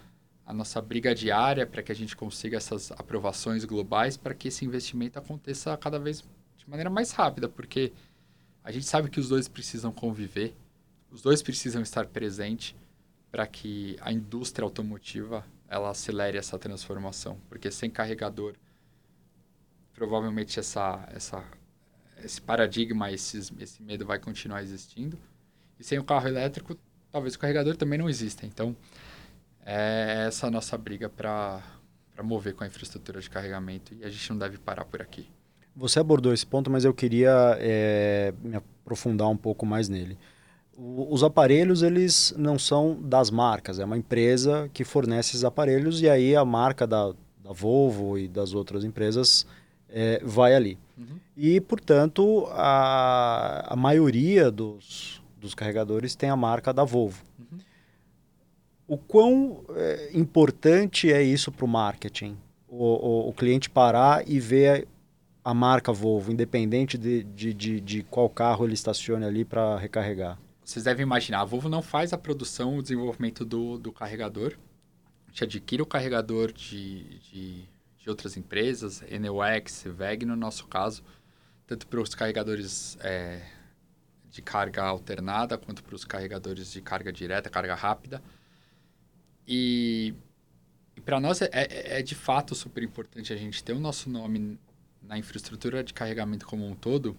[0.45, 4.63] a nossa briga diária para que a gente consiga essas aprovações globais para que esse
[4.63, 6.23] investimento aconteça cada vez
[6.56, 7.91] de maneira mais rápida, porque
[8.63, 10.56] a gente sabe que os dois precisam conviver,
[11.12, 12.73] os dois precisam estar presentes
[13.30, 18.56] para que a indústria automotiva ela acelere essa transformação, porque sem carregador
[19.93, 21.43] provavelmente essa essa
[22.23, 25.17] esse paradigma, esse esse medo vai continuar existindo.
[25.80, 26.78] E sem o carro elétrico,
[27.12, 28.45] talvez o carregador também não exista.
[28.45, 28.75] Então,
[29.65, 31.62] é essa a nossa briga para
[32.23, 35.28] mover com a infraestrutura de carregamento e a gente não deve parar por aqui.
[35.75, 40.17] Você abordou esse ponto, mas eu queria é, me aprofundar um pouco mais nele.
[40.78, 46.02] O, os aparelhos, eles não são das marcas, é uma empresa que fornece esses aparelhos
[46.02, 49.46] e aí a marca da, da Volvo e das outras empresas
[49.90, 50.78] é, vai ali.
[50.98, 51.20] Uhum.
[51.38, 57.24] E, portanto, a, a maioria dos, dos carregadores tem a marca da Volvo.
[57.40, 57.60] Uhum.
[58.88, 62.38] O quão é, importante é isso para o marketing?
[62.68, 64.88] O, o, cliente parar e ver
[65.44, 70.38] a marca Volvo, independente de, de, de, de qual carro ele estacione ali para recarregar?
[70.65, 74.58] Vocês devem imaginar, a Volvo não faz a produção, o desenvolvimento do, do carregador.
[75.28, 81.04] A gente adquire o carregador de, de, de outras empresas, Enewex, VEG no nosso caso,
[81.67, 83.45] tanto para os carregadores é,
[84.32, 88.23] de carga alternada quanto para os carregadores de carga direta, carga rápida.
[89.47, 90.15] E,
[90.95, 94.10] e para nós é, é, é, de fato super importante a gente ter o nosso
[94.10, 94.60] nome
[95.04, 97.15] na infraestrutura de carregamento como um todo,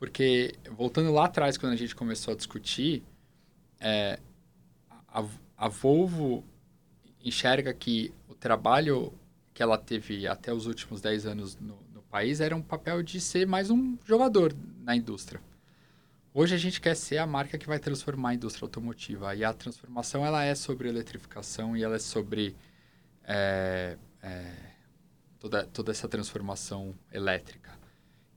[0.00, 3.02] porque, voltando lá atrás, quando a gente começou a discutir,
[3.78, 4.18] é,
[5.06, 5.22] a,
[5.58, 6.42] a Volvo
[7.22, 9.12] enxerga que o trabalho
[9.52, 13.20] que ela teve até os últimos 10 anos no, no país era um papel de
[13.20, 15.38] ser mais um jogador na indústria.
[16.32, 19.34] Hoje a gente quer ser a marca que vai transformar a indústria automotiva.
[19.34, 22.56] E a transformação ela é sobre eletrificação e ela é sobre
[23.24, 24.54] é, é,
[25.38, 27.79] toda, toda essa transformação elétrica.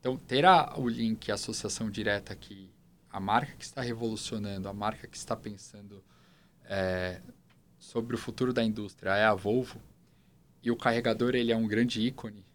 [0.03, 0.43] Então, ter
[0.75, 2.69] o link, a associação direta que
[3.09, 6.03] a marca que está revolucionando, a marca que está pensando
[6.65, 7.21] é,
[7.79, 9.79] sobre o futuro da indústria é a Volvo,
[10.61, 12.45] e o carregador ele é um grande ícone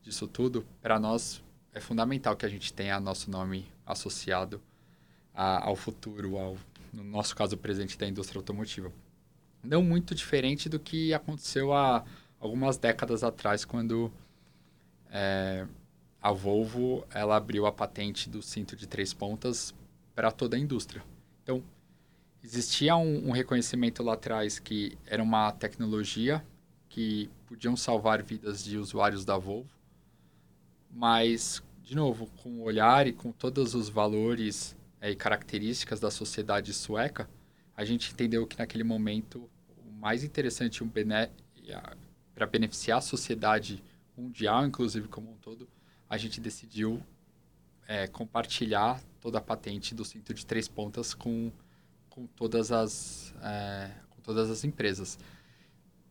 [0.00, 4.62] disso tudo, para nós é fundamental que a gente tenha nosso nome associado
[5.34, 6.56] a, ao futuro, ao,
[6.92, 8.92] no nosso caso, presente da indústria automotiva.
[9.60, 12.04] Não muito diferente do que aconteceu há
[12.38, 14.12] algumas décadas atrás, quando
[15.10, 15.66] é,
[16.22, 19.74] a Volvo ela abriu a patente do cinto de três pontas
[20.14, 21.02] para toda a indústria.
[21.42, 21.62] Então,
[22.44, 26.44] existia um, um, reconhecimento lá atrás que era uma tecnologia
[26.88, 29.70] que podiam salvar vidas de usuários da Volvo,
[30.90, 36.10] mas, de novo, com o olhar e com todos os valores é, e características da
[36.10, 37.28] sociedade sueca,
[37.76, 40.90] a gente entendeu que naquele momento o mais interessante um
[42.34, 43.82] para beneficiar a sociedade
[44.16, 45.66] mundial, inclusive como um todo,
[46.12, 47.02] a gente decidiu
[47.88, 51.50] é, compartilhar toda a patente do cinto de três pontas com,
[52.10, 55.18] com, todas, as, é, com todas as empresas.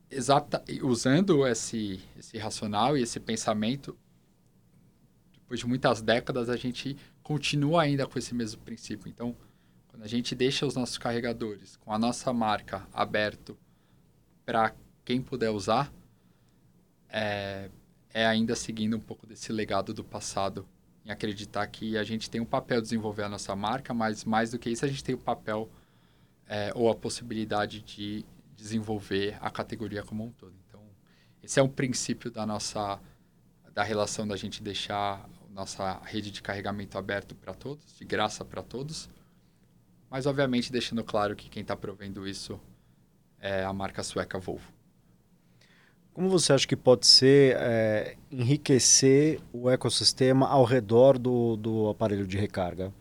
[0.10, 3.96] Exata, usando esse, esse racional e esse pensamento,
[5.34, 9.08] depois de muitas décadas, a gente continua ainda com esse mesmo princípio.
[9.08, 9.38] Então,
[9.88, 13.56] quando a gente deixa os nossos carregadores com a nossa marca aberto
[14.48, 14.74] para
[15.06, 15.94] quem puder usar,
[17.08, 17.70] é,
[18.14, 20.68] é ainda seguindo um pouco desse legado do passado,
[21.06, 24.52] em acreditar que a gente tem um papel de desenvolver a nossa marca, mas mais
[24.52, 25.70] do que isso, a gente tem o papel
[26.48, 30.54] é, ou a possibilidade de desenvolver a categoria como um todo.
[30.68, 30.82] Então,
[31.42, 33.00] esse é um princípio da nossa
[33.74, 38.62] da relação da gente deixar nossa rede de carregamento aberto para todos, de graça para
[38.62, 39.10] todos,
[40.10, 42.60] mas obviamente deixando claro que quem está provendo isso
[43.40, 44.81] é a marca sueca Volvo.
[46.14, 52.28] Como você acha que pode ser é, enriquecer o ecossistema ao redor do, do aparelho
[52.28, 52.92] de recarga?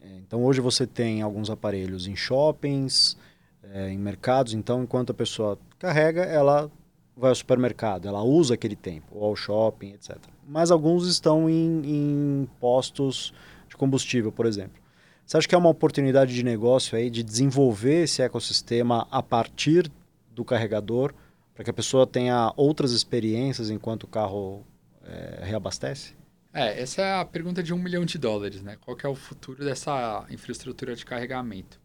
[0.00, 3.16] É, então, hoje você tem alguns aparelhos em shoppings,
[3.60, 4.54] é, em mercados.
[4.54, 6.70] Então, enquanto a pessoa carrega, ela
[7.16, 10.16] vai ao supermercado, ela usa aquele tempo, ou ao shopping, etc.
[10.46, 13.34] Mas alguns estão em, em postos
[13.68, 14.80] de combustível, por exemplo.
[15.26, 19.90] Você acha que é uma oportunidade de negócio aí de desenvolver esse ecossistema a partir
[20.32, 21.14] do carregador?
[21.54, 24.66] Para que a pessoa tenha outras experiências enquanto o carro
[25.02, 26.14] é, reabastece?
[26.52, 28.76] É, essa é a pergunta de um milhão de dólares, né?
[28.80, 31.80] Qual é o futuro dessa infraestrutura de carregamento?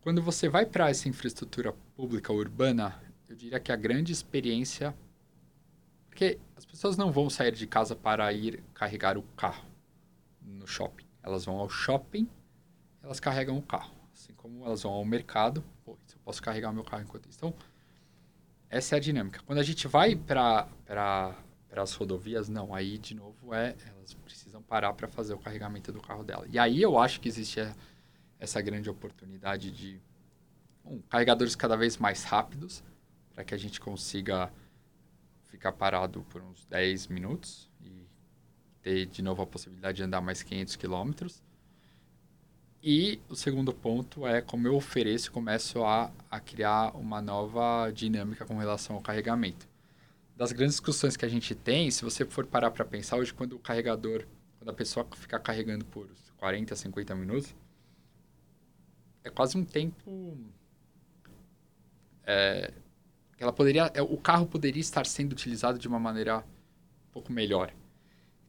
[0.00, 4.94] Quando você vai para essa infraestrutura pública urbana, eu diria que a grande experiência...
[6.08, 9.64] Porque as pessoas não vão sair de casa para ir carregar o carro
[10.40, 11.06] no shopping.
[11.22, 12.28] Elas vão ao shopping,
[13.02, 13.92] elas carregam o carro.
[14.12, 17.28] Assim como elas vão ao mercado, pô, eu posso carregar meu carro enquanto.
[17.34, 17.52] Então,
[18.74, 19.40] essa é a dinâmica.
[19.46, 20.66] Quando a gente vai para
[21.76, 22.74] as rodovias, não.
[22.74, 26.44] Aí, de novo, é elas precisam parar para fazer o carregamento do carro dela.
[26.50, 27.60] E aí eu acho que existe
[28.36, 30.00] essa grande oportunidade de
[30.84, 32.82] um, carregadores cada vez mais rápidos,
[33.32, 34.52] para que a gente consiga
[35.46, 38.08] ficar parado por uns 10 minutos e
[38.82, 41.40] ter de novo a possibilidade de andar mais 500 quilômetros.
[42.86, 48.44] E o segundo ponto é como eu ofereço, começo a, a criar uma nova dinâmica
[48.44, 49.66] com relação ao carregamento.
[50.36, 53.56] das grandes discussões que a gente tem, se você for parar para pensar hoje, quando
[53.56, 54.26] o carregador,
[54.58, 57.54] quando a pessoa ficar carregando por 40, 50 minutos,
[59.24, 60.36] é quase um tempo.
[62.26, 62.70] É,
[63.38, 67.72] ela poderia, é, o carro poderia estar sendo utilizado de uma maneira um pouco melhor.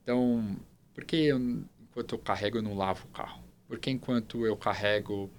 [0.04, 0.58] Então,
[0.94, 1.40] por que eu,
[1.80, 3.45] enquanto eu carrego eu não lavo o carro?
[3.68, 5.30] Por que enquanto eu carrego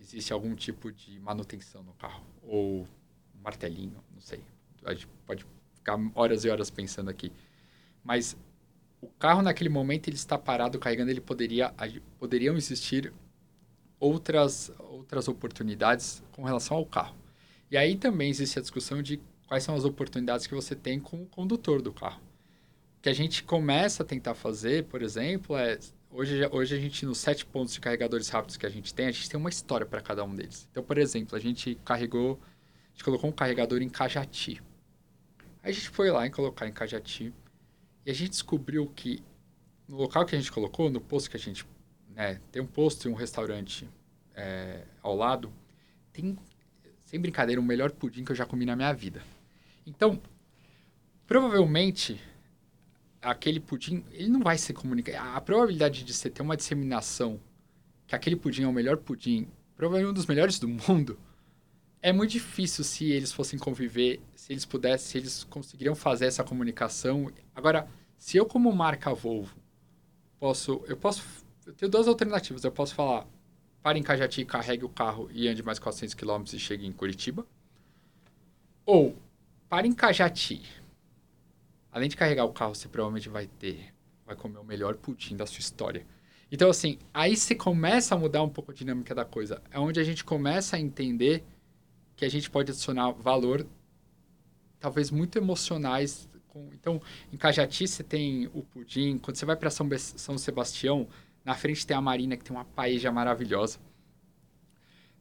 [0.00, 2.24] existe algum tipo de manutenção no carro?
[2.42, 4.40] Ou um martelinho, não sei.
[4.84, 7.32] A gente pode ficar horas e horas pensando aqui.
[8.02, 8.36] Mas
[9.00, 11.72] o carro naquele momento ele está parado carregando, ele poderia
[12.18, 13.12] poderiam existir
[13.98, 17.16] outras outras oportunidades com relação ao carro.
[17.70, 21.22] E aí também existe a discussão de quais são as oportunidades que você tem com
[21.22, 22.20] o condutor do carro.
[22.98, 25.78] O que a gente começa a tentar fazer, por exemplo, é
[26.16, 29.10] hoje, hoje a gente nos sete pontos de carregadores rápidos que a gente tem, a
[29.10, 30.66] gente tem uma história para cada um deles.
[30.70, 34.62] Então, por exemplo, a gente carregou, a gente colocou um carregador em Cajati.
[35.62, 37.34] Aí a gente foi lá em colocar em Cajati
[38.04, 39.22] e a gente descobriu que
[39.86, 41.66] no local que a gente colocou, no posto que a gente
[42.08, 43.88] né, tem um posto e um restaurante
[44.34, 45.52] é, ao lado,
[46.12, 46.36] tem,
[47.04, 49.22] sem brincadeira, o melhor pudim que eu já comi na minha vida.
[49.86, 50.20] Então,
[51.26, 52.18] provavelmente,
[53.30, 55.18] aquele pudim, ele não vai ser comunicado.
[55.36, 57.40] A probabilidade de você ter uma disseminação
[58.06, 61.18] que aquele pudim é o melhor pudim, provavelmente um dos melhores do mundo,
[62.00, 66.44] é muito difícil se eles fossem conviver, se eles pudessem, se eles conseguiriam fazer essa
[66.44, 67.32] comunicação.
[67.54, 69.56] Agora, se eu como marca Volvo
[70.38, 71.24] posso, eu posso,
[71.66, 72.62] eu tenho duas alternativas.
[72.62, 73.26] Eu posso falar,
[73.82, 77.44] pare em Cajati, carregue o carro e ande mais 400 km e chegue em Curitiba.
[78.84, 79.16] Ou,
[79.68, 80.62] pare em Cajati.
[81.96, 83.86] Além de carregar o carro, você provavelmente vai ter,
[84.26, 86.06] vai comer o melhor pudim da sua história.
[86.52, 89.62] Então, assim, aí você começa a mudar um pouco a dinâmica da coisa.
[89.70, 91.42] É onde a gente começa a entender
[92.14, 93.66] que a gente pode adicionar valor,
[94.78, 96.28] talvez muito emocionais.
[96.48, 96.68] Com...
[96.74, 97.00] Então,
[97.32, 99.16] em Cajati você tem o pudim.
[99.16, 101.08] Quando você vai para São, Be São Sebastião,
[101.42, 103.78] na frente tem a Marina, que tem uma paeja maravilhosa.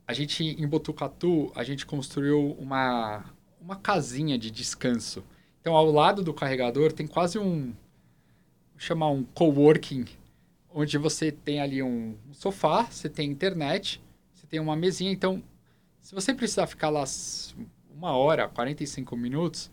[0.05, 3.23] A gente, em Botucatu, a gente construiu uma,
[3.61, 5.23] uma casinha de descanso.
[5.65, 7.73] Então, ao lado do carregador, tem quase um...
[8.77, 10.05] Chamar um coworking,
[10.71, 13.99] onde você tem ali um sofá, você tem internet,
[14.31, 15.11] você tem uma mesinha.
[15.11, 15.41] Então,
[15.99, 17.03] se você precisar ficar lá
[17.89, 19.71] uma hora, 45 minutos,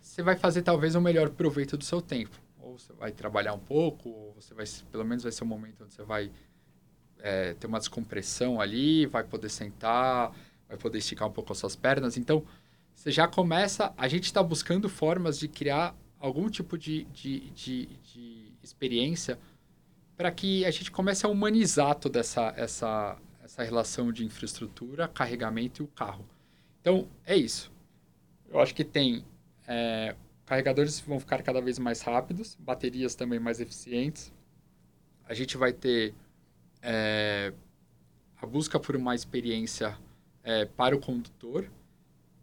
[0.00, 2.40] você vai fazer talvez o um melhor proveito do seu tempo.
[2.60, 5.82] Ou você vai trabalhar um pouco, ou você vai, pelo menos vai ser um momento
[5.82, 6.30] onde você vai
[7.18, 10.32] é, ter uma descompressão ali, vai poder sentar,
[10.68, 12.16] vai poder esticar um pouco as suas pernas.
[12.16, 12.44] Então,
[13.02, 13.92] você já começa.
[13.96, 19.40] A gente está buscando formas de criar algum tipo de, de, de, de experiência
[20.16, 25.82] para que a gente comece a humanizar toda essa, essa, essa relação de infraestrutura, carregamento
[25.82, 26.24] e o carro.
[26.80, 27.72] Então, é isso.
[28.48, 29.24] Eu acho que tem
[29.66, 30.14] é,
[30.46, 34.32] carregadores vão ficar cada vez mais rápidos, baterias também mais eficientes.
[35.24, 36.14] A gente vai ter
[36.80, 37.52] é,
[38.40, 39.98] a busca por uma experiência
[40.44, 41.68] é, para o condutor.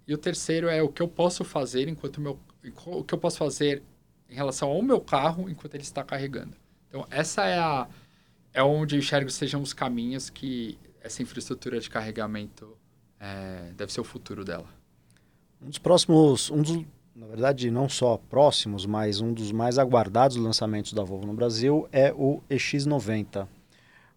[0.10, 2.40] E o terceiro é o que eu posso fazer enquanto meu,
[2.88, 3.84] o que eu posso fazer
[4.28, 6.56] em relação ao meu carro enquanto ele está carregando.
[6.88, 7.88] Então essa é a
[8.52, 12.76] é onde eu enxergo sejam os caminhos que essa infraestrutura de carregamento
[13.20, 14.66] é, deve ser o futuro dela.
[15.62, 16.84] Um dos próximos, um dos,
[17.16, 21.88] na verdade, não só próximos, mas um dos mais aguardados lançamentos da Volvo no Brasil
[21.92, 23.48] é o EX90.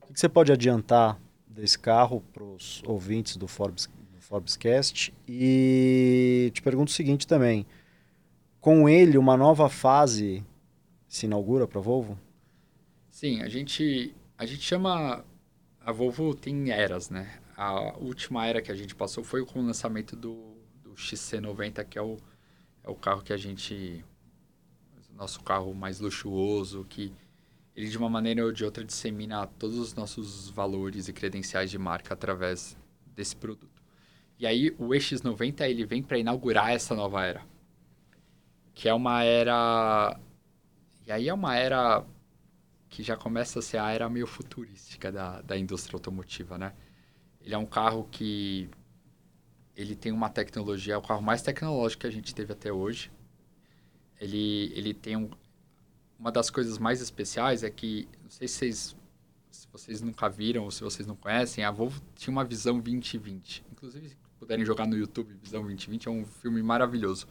[0.09, 3.91] O que você pode adiantar desse carro para os ouvintes do Forbes,
[4.23, 5.13] Forbescast?
[5.29, 7.67] E te pergunto o seguinte também:
[8.61, 10.45] com ele, uma nova fase
[11.09, 12.19] se inaugura para a Volvo?
[13.11, 15.25] Sim, a gente, a gente chama
[15.85, 17.39] a Volvo tem eras, né?
[17.57, 21.99] A última era que a gente passou foi com o lançamento do, do XC90, que
[21.99, 22.17] é o,
[22.85, 24.05] é o carro que a gente.
[25.15, 27.13] Nosso carro mais luxuoso, que
[27.77, 31.79] ele de uma maneira ou de outra dissemina todos os nossos valores e credenciais de
[31.79, 32.77] marca através
[33.15, 33.72] desse produto.
[34.43, 37.47] E aí o EX90 ele vem para inaugurar essa nova era,
[38.75, 40.19] que é uma era
[41.07, 42.05] e aí é uma era
[42.88, 46.75] que já começa a ser a era meio futurística da, da indústria automotiva, né?
[47.40, 48.69] Ele é um carro que
[49.77, 53.13] ele tem uma tecnologia, é o carro mais tecnológico que a gente teve até hoje.
[54.21, 55.31] Ele, ele tem um,
[56.19, 58.97] uma das coisas mais especiais é que, não sei se vocês,
[59.53, 63.65] se vocês nunca viram ou se vocês não conhecem, a Volvo tinha uma visão 2020.
[63.71, 67.29] Inclusive, puderem jogar no YouTube, Visão 2020 é um filme maravilhoso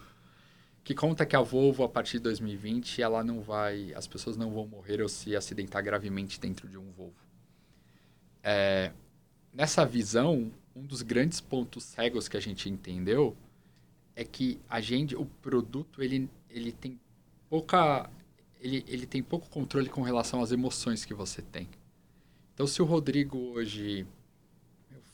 [0.81, 4.49] que conta que a Volvo, a partir de 2020, ela não vai, as pessoas não
[4.49, 7.13] vão morrer ou se acidentar gravemente dentro de um Volvo.
[8.41, 8.91] É,
[9.53, 13.35] nessa visão, um dos grandes pontos cegos que a gente entendeu
[14.15, 16.97] é que a gente, o produto, ele, ele tem
[17.49, 18.09] pouca
[18.61, 21.67] ele, ele tem pouco controle com relação às emoções que você tem.
[22.53, 24.07] Então, se o Rodrigo hoje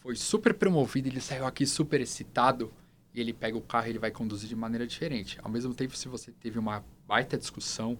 [0.08, 2.72] foi super promovido, ele saiu aqui super excitado
[3.14, 5.38] e ele pega o carro e ele vai conduzir de maneira diferente.
[5.44, 8.00] Ao mesmo tempo, se você teve uma baita discussão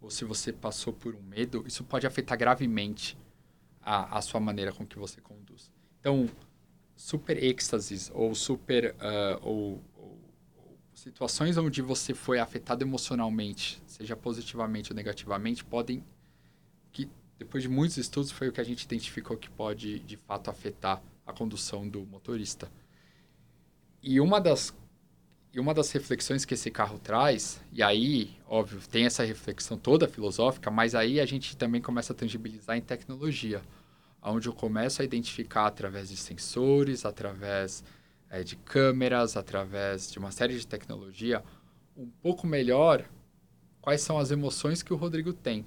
[0.00, 3.18] ou se você passou por um medo, isso pode afetar gravemente
[3.82, 5.70] a, a sua maneira com que você conduz.
[6.00, 6.26] Então,
[6.94, 10.18] super êxtases ou super uh, ou, ou,
[10.56, 16.02] ou, situações onde você foi afetado emocionalmente, seja positivamente ou negativamente, podem
[16.92, 20.48] que depois de muitos estudos foi o que a gente identificou que pode de fato
[20.48, 22.70] afetar a condução do motorista.
[24.02, 24.72] E uma das
[25.52, 30.06] e uma das reflexões que esse carro traz, e aí, óbvio, tem essa reflexão toda
[30.06, 33.62] filosófica, mas aí a gente também começa a tangibilizar em tecnologia
[34.22, 37.84] onde eu começo a identificar através de sensores, através
[38.28, 41.42] é, de câmeras, através de uma série de tecnologia,
[41.96, 43.08] um pouco melhor
[43.80, 45.64] quais são as emoções que o Rodrigo tem.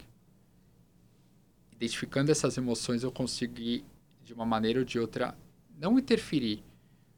[1.72, 5.36] Identificando essas emoções, eu consigo, de uma maneira ou de outra,
[5.80, 6.61] não interferir,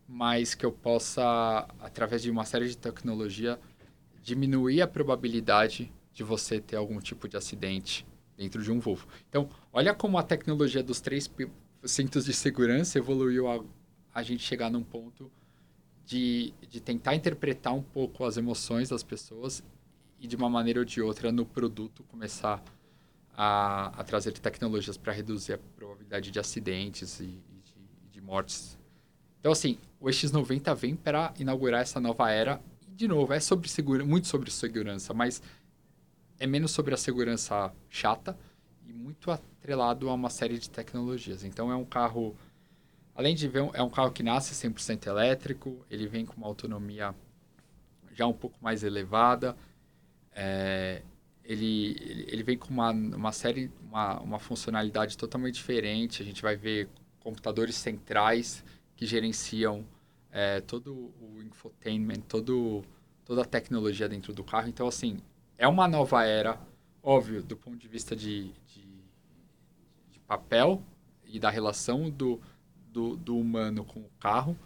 [0.08, 3.60] mas que eu possa, através de uma série de tecnologia,
[4.22, 8.06] diminuir a probabilidade de você ter algum tipo de acidente
[8.38, 9.08] dentro de um Volvo.
[9.28, 11.30] Então, olha como a tecnologia dos três
[11.84, 13.64] cintos de segurança evoluiu a,
[14.14, 15.32] a gente chegar num ponto
[16.06, 19.64] de, de tentar interpretar um pouco as emoções das pessoas
[20.20, 22.64] e, de uma maneira ou de outra, no produto começar
[23.36, 27.40] a, a trazer tecnologias para reduzir a probabilidade de acidentes e,
[28.32, 28.78] mortes.
[29.42, 32.62] Então, assim, o X90 vem para inaugurar essa nova era.
[32.88, 35.44] E, de novo, é sobre segura, muito sobre segurança, mas
[36.40, 38.38] é menos sobre a segurança chata
[38.88, 41.44] e muito atrelado a uma série de tecnologias.
[41.44, 42.34] Então é um carro,
[43.14, 47.14] além de ver, é um carro que nasce 100% elétrico, ele vem com uma autonomia
[48.14, 49.56] já um pouco mais elevada,
[50.34, 51.02] é,
[51.44, 56.22] ele, ele vem com uma, uma série, uma, uma funcionalidade totalmente diferente.
[56.22, 56.88] A gente vai ver
[57.22, 58.64] computadores centrais
[58.96, 59.86] que gerenciam
[60.32, 62.84] é, todo o infotainment, todo,
[63.26, 64.68] toda a tecnologia dentro do carro.
[64.68, 65.20] Então, assim,
[65.58, 66.60] é uma nova era,
[67.02, 68.86] óbvio, do ponto de vista de, de,
[70.10, 70.82] de papel
[71.26, 72.42] e da relação do,
[72.92, 74.58] do, do, humano com o carro,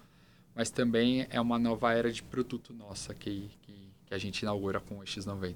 [0.54, 4.80] mas também é uma nova era de produto nossa que, que, que a gente inaugura
[4.80, 5.56] com o X90.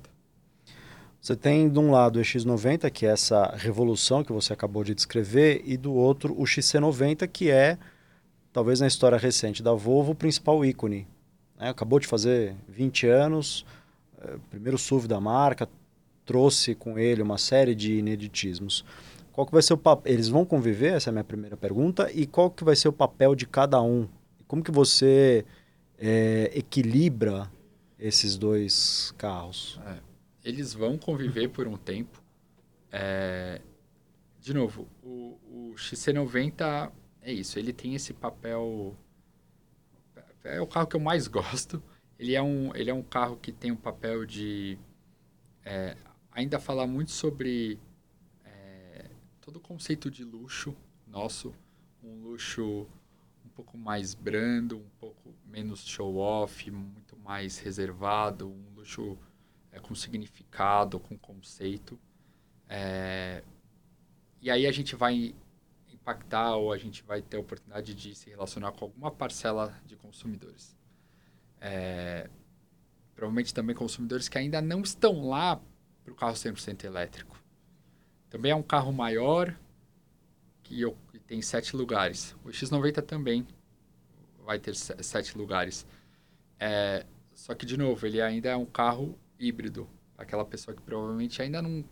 [1.22, 4.96] Você tem de um lado o X90, que é essa revolução que você acabou de
[4.96, 7.78] descrever, e do outro o XC90, que é,
[8.54, 11.06] talvez na história recente da Volvo, o principal ícone.
[11.60, 11.70] Né?
[11.70, 13.66] Acabou de fazer 20 anos,
[14.22, 15.68] eh, primeiro SUV da marca,
[16.26, 18.86] trouxe com ele uma série de ineditismos.
[19.34, 20.14] Qual que vai ser o papel?
[20.14, 20.94] Eles vão conviver?
[20.94, 22.10] Essa é a minha primeira pergunta.
[22.14, 24.08] E qual que vai ser o papel de cada um?
[24.48, 25.46] Como que você
[25.98, 27.50] é, equilibra
[27.98, 29.80] esses dois carros?
[29.86, 30.09] É,
[30.50, 32.22] eles vão conviver por um tempo.
[32.92, 33.62] É,
[34.40, 36.92] de novo, o, o XC90
[37.22, 37.58] é isso.
[37.60, 38.96] Ele tem esse papel.
[40.44, 41.82] É o carro que eu mais gosto
[42.20, 44.78] ele é um, ele é um carro que tem um papel de
[45.64, 45.96] é,
[46.30, 47.80] ainda falar muito sobre
[48.44, 50.76] é, todo o conceito de luxo
[51.08, 51.56] nosso,
[52.04, 52.86] um luxo
[53.46, 59.18] um pouco mais brando, um pouco menos show-off, muito mais reservado, um luxo
[59.72, 62.00] é, com significado, com conceito.
[62.68, 63.44] É,
[64.42, 65.36] e aí a gente vai
[65.92, 69.96] impactar ou a gente vai ter a oportunidade de se relacionar com alguma parcela de
[69.96, 70.80] consumidores
[71.62, 72.30] é,
[73.16, 75.60] provavelmente também consumidores que ainda não estão lá
[76.04, 77.38] para o carro 100% elétrico.
[78.30, 79.56] Também é um carro maior
[80.64, 82.36] que, eu, que tem sete lugares.
[82.44, 83.48] O X90 também
[84.46, 85.86] vai ter sete lugares.
[86.60, 89.90] É, só que, de novo, ele ainda é um carro híbrido.
[90.18, 91.84] Aquela pessoa que provavelmente ainda não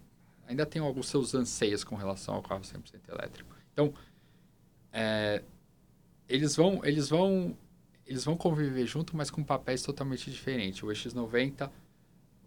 [0.48, 3.54] ainda tem alguns seus anseios com relação ao carro 100% elétrico.
[3.74, 3.94] Então,
[4.94, 5.44] é,
[6.28, 7.58] eles vão eles vão
[8.06, 10.82] eles vão conviver junto, mas com papéis totalmente diferentes.
[10.82, 11.70] O X90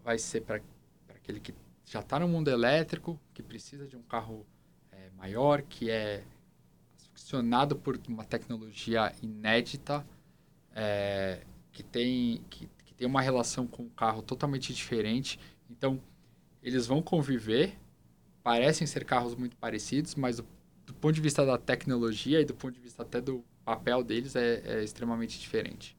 [0.03, 0.61] vai ser para
[1.09, 1.53] aquele que
[1.85, 4.45] já está no mundo elétrico, que precisa de um carro
[4.91, 6.23] é, maior, que é
[7.13, 10.05] funcionado por uma tecnologia inédita,
[10.73, 12.67] é, que, tem, que
[13.01, 15.39] tem uma relação com o carro totalmente diferente.
[15.71, 15.99] Então,
[16.61, 17.73] eles vão conviver,
[18.43, 20.45] parecem ser carros muito parecidos, mas do,
[20.85, 24.35] do ponto de vista da tecnologia e do ponto de vista até do papel deles
[24.35, 25.97] é, é extremamente diferente.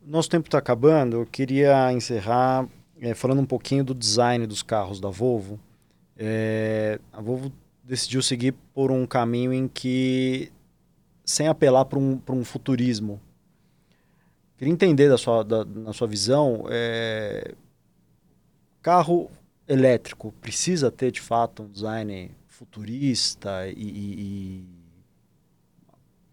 [0.00, 1.16] Nosso tempo está acabando.
[1.16, 2.68] Eu queria encerrar
[3.00, 5.58] é, falando um pouquinho do design dos carros da Volvo.
[6.16, 10.52] É, a Volvo decidiu seguir por um caminho em que,
[11.24, 13.20] sem apelar para um, um futurismo,
[14.56, 17.54] Queria entender da sua, da, na sua visão, é...
[18.80, 19.30] carro
[19.66, 24.64] elétrico precisa ter de fato um design futurista e, e, e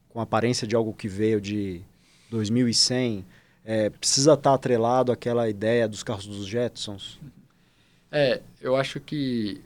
[0.10, 1.82] com aparência de algo que veio de
[2.30, 3.26] 2100,
[3.64, 7.20] é, precisa estar atrelado àquela ideia dos carros dos Jetsons?
[8.12, 9.62] É, eu acho que.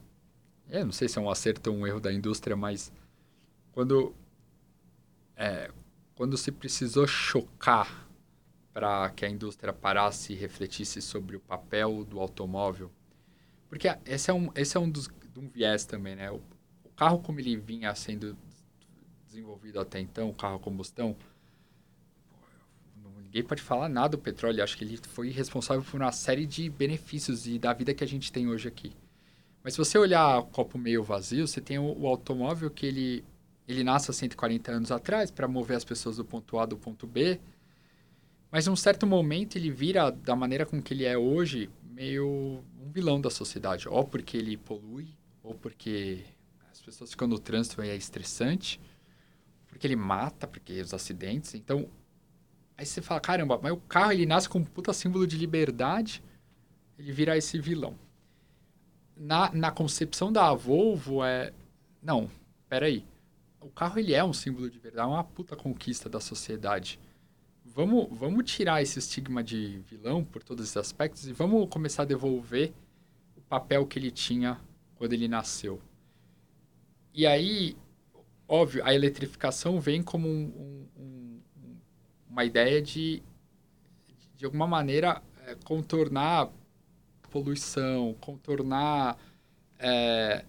[0.69, 2.91] É, não sei se é um acerto ou um erro da indústria, mas
[3.71, 4.13] quando.
[5.35, 5.69] É,
[6.15, 8.04] quando se precisou chocar
[8.75, 12.91] para que a indústria parasse e refletisse sobre o papel do automóvel,
[13.69, 15.07] porque esse é um, esse é um dos
[15.37, 16.29] um viés também, né?
[16.29, 16.41] O,
[16.83, 18.37] o carro como ele vinha sendo
[19.25, 21.15] desenvolvido até então, o carro a combustão,
[23.23, 24.61] ninguém pode falar nada do petróleo.
[24.61, 28.07] Acho que ele foi responsável por uma série de benefícios e da vida que a
[28.07, 28.91] gente tem hoje aqui.
[29.63, 33.23] Mas se você olhar o copo meio vazio, você tem o, o automóvel que ele,
[33.65, 37.07] ele nasce há 140 anos atrás para mover as pessoas do ponto A do ponto
[37.07, 37.39] B.
[38.55, 42.89] Mas um certo momento ele vira, da maneira com que ele é hoje, meio um
[42.89, 43.89] vilão da sociedade.
[43.89, 45.09] Ou porque ele polui,
[45.43, 46.23] ou porque
[46.71, 48.79] as pessoas ficam no trânsito e é estressante,
[49.67, 51.53] porque ele mata, porque os acidentes.
[51.53, 51.89] Então,
[52.77, 56.23] Aí você fala, caramba, mas o carro ele nasce com um puta símbolo de liberdade,
[56.97, 57.99] ele vira esse vilão.
[59.17, 61.51] Na, na concepção da Volvo é...
[62.01, 62.31] Não,
[62.69, 63.05] peraí.
[63.59, 66.97] O carro ele é um símbolo de verdade, é uma puta conquista da sociedade.
[67.75, 72.05] Vamos, vamos tirar esse estigma de vilão por todos esses aspectos e vamos começar a
[72.05, 72.71] devolver
[73.35, 74.57] o papel que ele tinha
[74.95, 75.81] quando ele nasceu.
[77.13, 77.75] E aí,
[78.47, 81.15] óbvio, a eletrificação vem como um, um
[82.29, 83.21] uma ideia de,
[84.35, 86.49] de alguma maneira, é, contornar
[87.29, 89.17] poluição, contornar
[89.79, 90.45] é,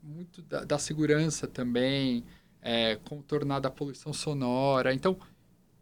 [0.00, 2.24] muito da, da, segurança também,
[2.62, 4.92] é, contornar da poluição sonora.
[4.92, 5.16] Então,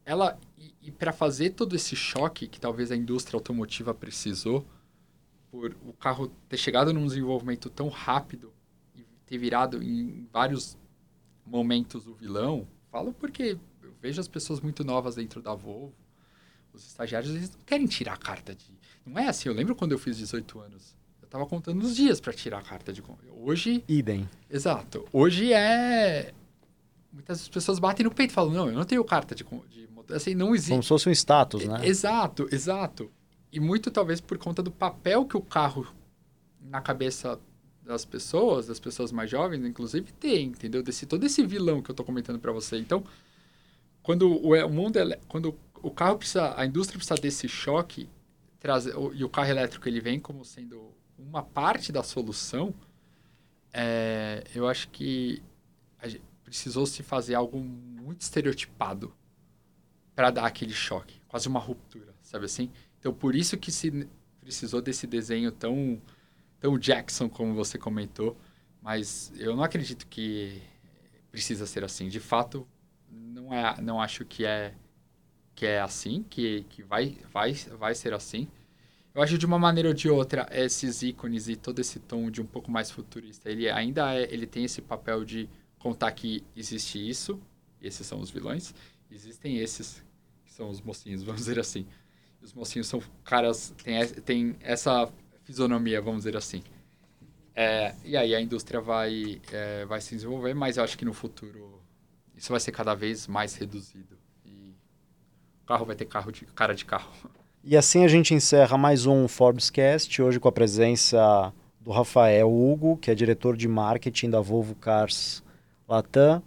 [0.08, 4.66] ela e, e para fazer todo esse choque que talvez a indústria automotiva precisou,
[5.50, 8.50] por o carro ter chegado num desenvolvimento tão rápido
[8.96, 10.78] e ter virado em vários
[11.44, 13.58] momentos o vilão, falo porque
[14.00, 15.92] vejo as pessoas muito novas dentro da Volvo,
[16.72, 18.64] os estagiários, eles não querem tirar a carta de.
[19.04, 19.48] Não é assim.
[19.48, 20.96] Eu lembro quando eu fiz 18 anos.
[21.20, 23.02] Eu estava contando os dias para tirar a carta de.
[23.30, 23.84] Hoje.
[23.88, 24.28] Idem.
[24.48, 25.06] Exato.
[25.12, 26.32] Hoje é.
[27.12, 29.44] Muitas pessoas batem no peito e falam: não, eu não tenho carta de.
[29.68, 30.70] de assim, não existe.
[30.70, 31.86] Como se fosse um status, né?
[31.86, 33.10] Exato, exato.
[33.52, 35.86] E muito talvez por conta do papel que o carro
[36.60, 37.38] na cabeça
[37.82, 40.82] das pessoas, das pessoas mais jovens, inclusive, tem, entendeu?
[40.82, 42.76] Desse, todo esse vilão que eu estou comentando para você.
[42.76, 43.02] Então,
[44.02, 48.08] quando o, o mundo quando o carro precisa a indústria precisa desse choque
[49.14, 52.74] e o carro elétrico ele vem como sendo uma parte da solução
[53.72, 55.42] é, eu acho que
[56.42, 59.12] precisou se fazer algo muito estereotipado
[60.18, 62.72] para dar aquele choque quase uma ruptura sabe assim?
[62.98, 64.08] Então por isso que se
[64.40, 66.02] precisou desse desenho tão
[66.58, 68.36] tão Jackson como você comentou
[68.82, 70.60] mas eu não acredito que
[71.30, 72.08] precisa ser assim.
[72.08, 72.66] De fato
[73.08, 74.74] não é não acho que é
[75.54, 78.48] que é assim que, que vai vai vai ser assim.
[79.14, 82.42] Eu acho de uma maneira ou de outra esses ícones e todo esse tom de
[82.42, 85.48] um pouco mais futurista ele ainda é, ele tem esse papel de
[85.78, 87.40] contar que existe isso
[87.80, 88.74] esses são os vilões
[89.10, 90.02] existem esses
[90.58, 91.86] são os mocinhos vamos dizer assim
[92.42, 95.10] os mocinhos são caras tem tem essa
[95.44, 96.62] fisionomia vamos dizer assim
[97.54, 101.14] é, e aí a indústria vai é, vai se desenvolver mas eu acho que no
[101.14, 101.78] futuro
[102.38, 104.16] isso vai ser cada vez mais reduzido.
[104.46, 104.72] E
[105.60, 107.10] o carro vai ter carro de, cara de carro.
[107.64, 112.48] E assim a gente encerra mais um Forbes Cast, hoje com a presença do Rafael
[112.48, 115.42] Hugo, que é diretor de marketing da Volvo Cars
[115.88, 116.40] Latam.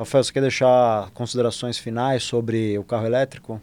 [0.00, 3.60] Rafael, você quer deixar considerações finais sobre o carro elétrico?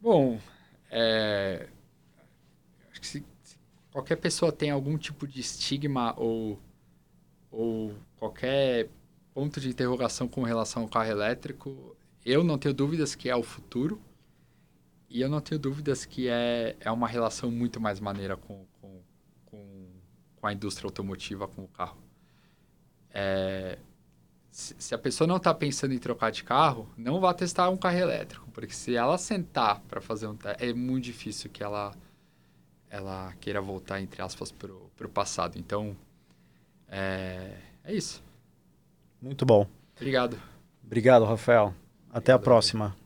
[0.00, 0.38] Bom,
[0.88, 1.66] é...
[2.92, 3.56] acho que se, se
[3.90, 6.60] qualquer pessoa tem algum tipo de estigma ou,
[7.50, 8.88] ou qualquer
[9.34, 13.42] ponto de interrogação com relação ao carro elétrico, eu não tenho dúvidas que é o
[13.42, 14.00] futuro.
[15.10, 19.02] E eu não tenho dúvidas que é, é uma relação muito mais maneira com, com,
[19.46, 19.86] com,
[20.36, 21.98] com a indústria automotiva, com o carro.
[23.10, 23.76] É,
[24.54, 27.76] se, se, a pessoa não está pensando em trocar de carro, não vá testar um
[27.76, 28.48] carro elétrico.
[28.52, 31.92] Porque se ela sentar para fazer um teste, é muito difícil que ela,
[32.88, 35.58] ela queira voltar, entre aspas, para o passado.
[35.58, 35.96] Então,
[36.88, 37.50] é,
[37.82, 38.22] é isso.
[39.20, 39.66] Muito bom.
[39.96, 40.40] Obrigado.
[40.86, 41.74] Obrigado, Rafael.
[42.10, 42.36] Até Obrigado.
[42.36, 43.03] a próxima.